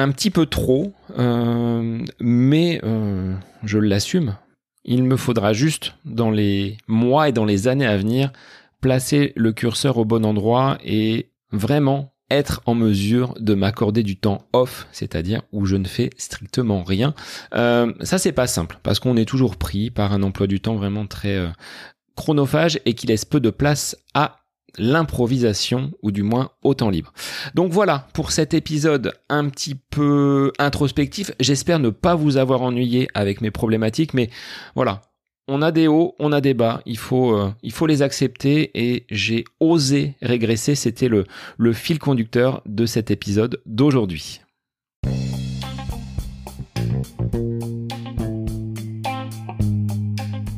un 0.00 0.10
petit 0.10 0.30
peu 0.30 0.46
trop, 0.46 0.92
euh, 1.18 1.98
mais 2.20 2.80
euh, 2.84 3.34
je 3.62 3.78
l'assume. 3.78 4.36
Il 4.84 5.04
me 5.04 5.16
faudra 5.16 5.52
juste, 5.52 5.94
dans 6.04 6.30
les 6.30 6.78
mois 6.88 7.28
et 7.28 7.32
dans 7.32 7.44
les 7.44 7.68
années 7.68 7.86
à 7.86 7.96
venir, 7.96 8.32
placer 8.80 9.32
le 9.36 9.52
curseur 9.52 9.98
au 9.98 10.04
bon 10.04 10.24
endroit 10.24 10.78
et 10.82 11.30
vraiment 11.52 12.09
être 12.30 12.62
en 12.66 12.74
mesure 12.74 13.34
de 13.38 13.54
m'accorder 13.54 14.02
du 14.02 14.16
temps 14.16 14.46
off, 14.52 14.86
c'est-à-dire 14.92 15.42
où 15.52 15.66
je 15.66 15.76
ne 15.76 15.86
fais 15.86 16.10
strictement 16.16 16.82
rien. 16.82 17.14
Euh, 17.54 17.92
ça 18.02 18.18
c'est 18.18 18.32
pas 18.32 18.46
simple 18.46 18.78
parce 18.82 19.00
qu'on 19.00 19.16
est 19.16 19.24
toujours 19.24 19.56
pris 19.56 19.90
par 19.90 20.12
un 20.12 20.22
emploi 20.22 20.46
du 20.46 20.60
temps 20.60 20.76
vraiment 20.76 21.06
très 21.06 21.50
chronophage 22.16 22.80
et 22.84 22.94
qui 22.94 23.06
laisse 23.06 23.24
peu 23.24 23.40
de 23.40 23.50
place 23.50 23.96
à 24.14 24.40
l'improvisation 24.78 25.90
ou 26.02 26.10
du 26.10 26.22
moins 26.22 26.50
au 26.62 26.74
temps 26.74 26.90
libre. 26.90 27.12
Donc 27.54 27.72
voilà 27.72 28.06
pour 28.12 28.30
cet 28.32 28.54
épisode 28.54 29.12
un 29.28 29.48
petit 29.48 29.74
peu 29.74 30.52
introspectif. 30.58 31.32
J'espère 31.40 31.78
ne 31.78 31.90
pas 31.90 32.14
vous 32.14 32.36
avoir 32.36 32.62
ennuyé 32.62 33.08
avec 33.14 33.40
mes 33.40 33.50
problématiques, 33.50 34.14
mais 34.14 34.30
voilà. 34.74 35.02
On 35.52 35.62
a 35.62 35.72
des 35.72 35.88
hauts, 35.88 36.14
on 36.20 36.30
a 36.30 36.40
des 36.40 36.54
bas, 36.54 36.80
il 36.86 36.96
faut, 36.96 37.34
euh, 37.34 37.52
il 37.64 37.72
faut 37.72 37.86
les 37.88 38.02
accepter. 38.02 38.70
Et 38.74 39.04
j'ai 39.10 39.44
osé 39.58 40.14
régresser, 40.22 40.76
c'était 40.76 41.08
le, 41.08 41.24
le 41.58 41.72
fil 41.72 41.98
conducteur 41.98 42.62
de 42.66 42.86
cet 42.86 43.10
épisode 43.10 43.60
d'aujourd'hui. 43.66 44.42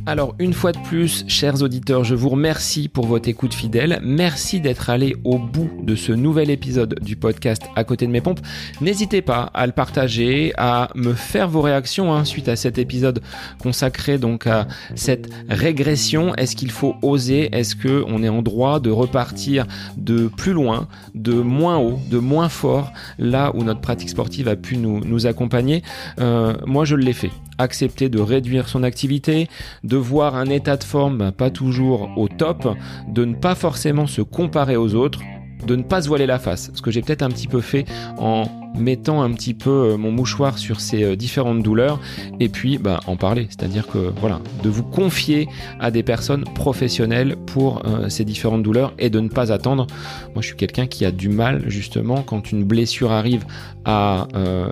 Alors 0.05 0.35
une 0.41 0.53
fois 0.53 0.73
de 0.73 0.79
plus, 0.79 1.25
chers 1.29 1.63
auditeurs, 1.63 2.03
je 2.03 2.17
vous 2.17 2.29
remercie 2.29 2.89
pour 2.89 3.07
votre 3.07 3.29
écoute 3.29 3.55
fidèle. 3.55 4.01
Merci 4.03 4.61
d'être 4.61 4.91
allé 4.91 5.15
au 5.23 5.39
bout 5.39 5.71
de 5.81 5.95
ce 5.95 6.11
nouvel 6.11 6.51
épisode 6.51 6.99
du 7.01 7.15
podcast 7.15 7.63
À 7.77 7.85
côté 7.85 8.09
de 8.09 8.11
mes 8.11 8.21
pompes. 8.21 8.41
N'hésitez 8.81 9.23
pas 9.23 9.51
à 9.55 9.65
le 9.65 9.71
partager, 9.71 10.53
à 10.59 10.89
me 10.97 11.13
faire 11.13 11.49
vos 11.49 11.61
réactions 11.61 12.13
hein, 12.13 12.25
suite 12.25 12.49
à 12.49 12.57
cet 12.57 12.79
épisode 12.79 13.23
consacré 13.61 14.19
donc 14.19 14.49
à 14.49 14.67
cette 14.97 15.29
régression. 15.49 16.35
Est-ce 16.35 16.57
qu'il 16.57 16.73
faut 16.73 16.97
oser? 17.03 17.55
Est-ce 17.55 17.77
que 17.77 18.03
on 18.09 18.25
est 18.25 18.29
en 18.29 18.43
droit 18.43 18.81
de 18.81 18.91
repartir 18.91 19.67
de 19.97 20.27
plus 20.27 20.53
loin, 20.53 20.89
de 21.15 21.35
moins 21.35 21.79
haut, 21.79 22.01
de 22.11 22.19
moins 22.19 22.49
fort, 22.49 22.93
là 23.21 23.53
où 23.55 23.63
notre 23.63 23.81
pratique 23.81 24.09
sportive 24.09 24.49
a 24.49 24.57
pu 24.57 24.79
nous, 24.79 25.27
accompagner? 25.27 25.85
Euh, 26.19 26.55
Moi, 26.67 26.85
je 26.85 26.97
l'ai 26.97 27.13
fait 27.13 27.31
accepter 27.63 28.09
de 28.09 28.21
réduire 28.21 28.69
son 28.69 28.83
activité, 28.83 29.49
de 29.85 29.97
voir 29.97 30.37
un 30.37 30.47
état 30.47 30.77
de 30.77 30.85
forme 30.85 31.33
pas 31.33 31.51
toujours 31.51 32.11
au 32.17 32.29
top, 32.29 32.77
de 33.09 33.25
ne 33.25 33.35
pas 33.35 33.55
forcément 33.55 34.07
se 34.07 34.23
comparer 34.23 34.77
aux 34.77 34.95
autres, 34.95 35.21
de 35.67 35.77
ne 35.77 35.83
pas 35.83 36.03
se 36.03 36.09
voiler 36.09 36.27
la 36.27 36.39
face, 36.39 36.71
ce 36.75 36.83
que 36.83 36.91
j'ai 36.91 37.03
peut-être 37.03 37.23
un 37.23 37.31
petit 37.31 37.49
peu 37.49 37.61
fait 37.61 37.85
en 38.19 38.45
mettant 38.75 39.23
un 39.23 39.33
petit 39.33 39.55
peu 39.55 39.71
euh, 39.71 39.97
mon 39.97 40.11
mouchoir 40.11 40.59
sur 40.59 40.81
ces 40.81 41.03
euh, 41.03 41.17
différentes 41.17 41.63
douleurs 41.63 42.01
et 42.41 42.49
puis 42.49 42.79
bah, 42.79 43.01
en 43.07 43.17
parler. 43.17 43.47
C'est-à-dire 43.49 43.87
que 43.87 44.13
voilà, 44.21 44.41
de 44.63 44.69
vous 44.69 44.83
confier 44.83 45.49
à 45.81 45.91
des 45.91 46.03
personnes 46.03 46.45
professionnelles 46.55 47.37
pour 47.47 47.83
euh, 47.87 48.09
ces 48.09 48.25
différentes 48.25 48.63
douleurs 48.63 48.95
et 48.99 49.11
de 49.11 49.21
ne 49.21 49.29
pas 49.29 49.53
attendre. 49.53 49.87
Moi, 50.35 50.43
je 50.43 50.49
suis 50.49 50.57
quelqu'un 50.57 50.87
qui 50.87 51.05
a 51.05 51.11
du 51.11 51.29
mal 51.29 51.65
justement 51.69 52.23
quand 52.23 52.53
une 52.53 52.65
blessure 52.65 53.13
arrive 53.13 53.45
à 53.85 54.29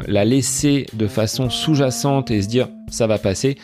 la 0.06 0.24
laisser 0.24 0.86
de 0.92 1.08
façon 1.08 1.50
sous-jacente 1.50 2.30
et 2.30 2.42
se 2.42 2.48
dire 2.48 2.68
ça 2.88 3.08
va 3.08 3.18
passer. 3.18 3.56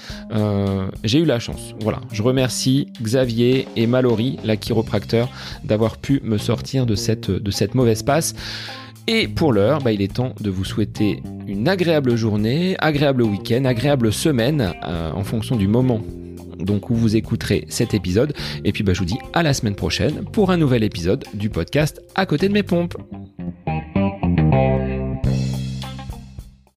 j'ai 1.04 1.20
eu 1.20 1.24
la 1.24 1.38
chance. 1.38 1.74
Voilà, 1.80 2.00
je 2.10 2.22
remercie 2.22 2.88
Xavier 3.00 3.68
et 3.76 3.86
Mallory, 3.86 4.38
la 4.44 4.56
chiropracteur, 4.56 5.28
d'avoir 5.64 5.98
pu 5.98 6.20
me 6.24 6.36
sortir 6.36 6.84
de 6.84 6.96
cette, 6.96 7.30
de 7.30 7.50
cette 7.52 7.76
mauvaise 7.76 8.02
passe. 8.02 8.34
Et 9.08 9.28
pour 9.28 9.52
l'heure, 9.52 9.80
bah, 9.82 9.92
il 9.92 10.02
est 10.02 10.14
temps 10.14 10.34
de 10.40 10.50
vous 10.50 10.64
souhaiter 10.64 11.22
une 11.46 11.68
agréable 11.68 12.16
journée, 12.16 12.76
agréable 12.78 13.22
week-end, 13.22 13.64
agréable 13.64 14.12
semaine, 14.12 14.72
euh, 14.84 15.12
en 15.12 15.22
fonction 15.22 15.56
du 15.56 15.68
moment 15.68 16.00
donc 16.58 16.90
où 16.90 16.94
vous 16.94 17.16
écouterez 17.16 17.66
cet 17.68 17.94
épisode. 17.94 18.32
Et 18.64 18.72
puis 18.72 18.82
bah, 18.82 18.94
je 18.94 19.00
vous 19.00 19.04
dis 19.04 19.18
à 19.32 19.42
la 19.42 19.54
semaine 19.54 19.74
prochaine 19.74 20.24
pour 20.24 20.50
un 20.50 20.56
nouvel 20.56 20.82
épisode 20.84 21.24
du 21.34 21.50
podcast 21.50 22.00
À 22.14 22.26
côté 22.26 22.48
de 22.48 22.54
mes 22.54 22.62
pompes. 22.62 22.96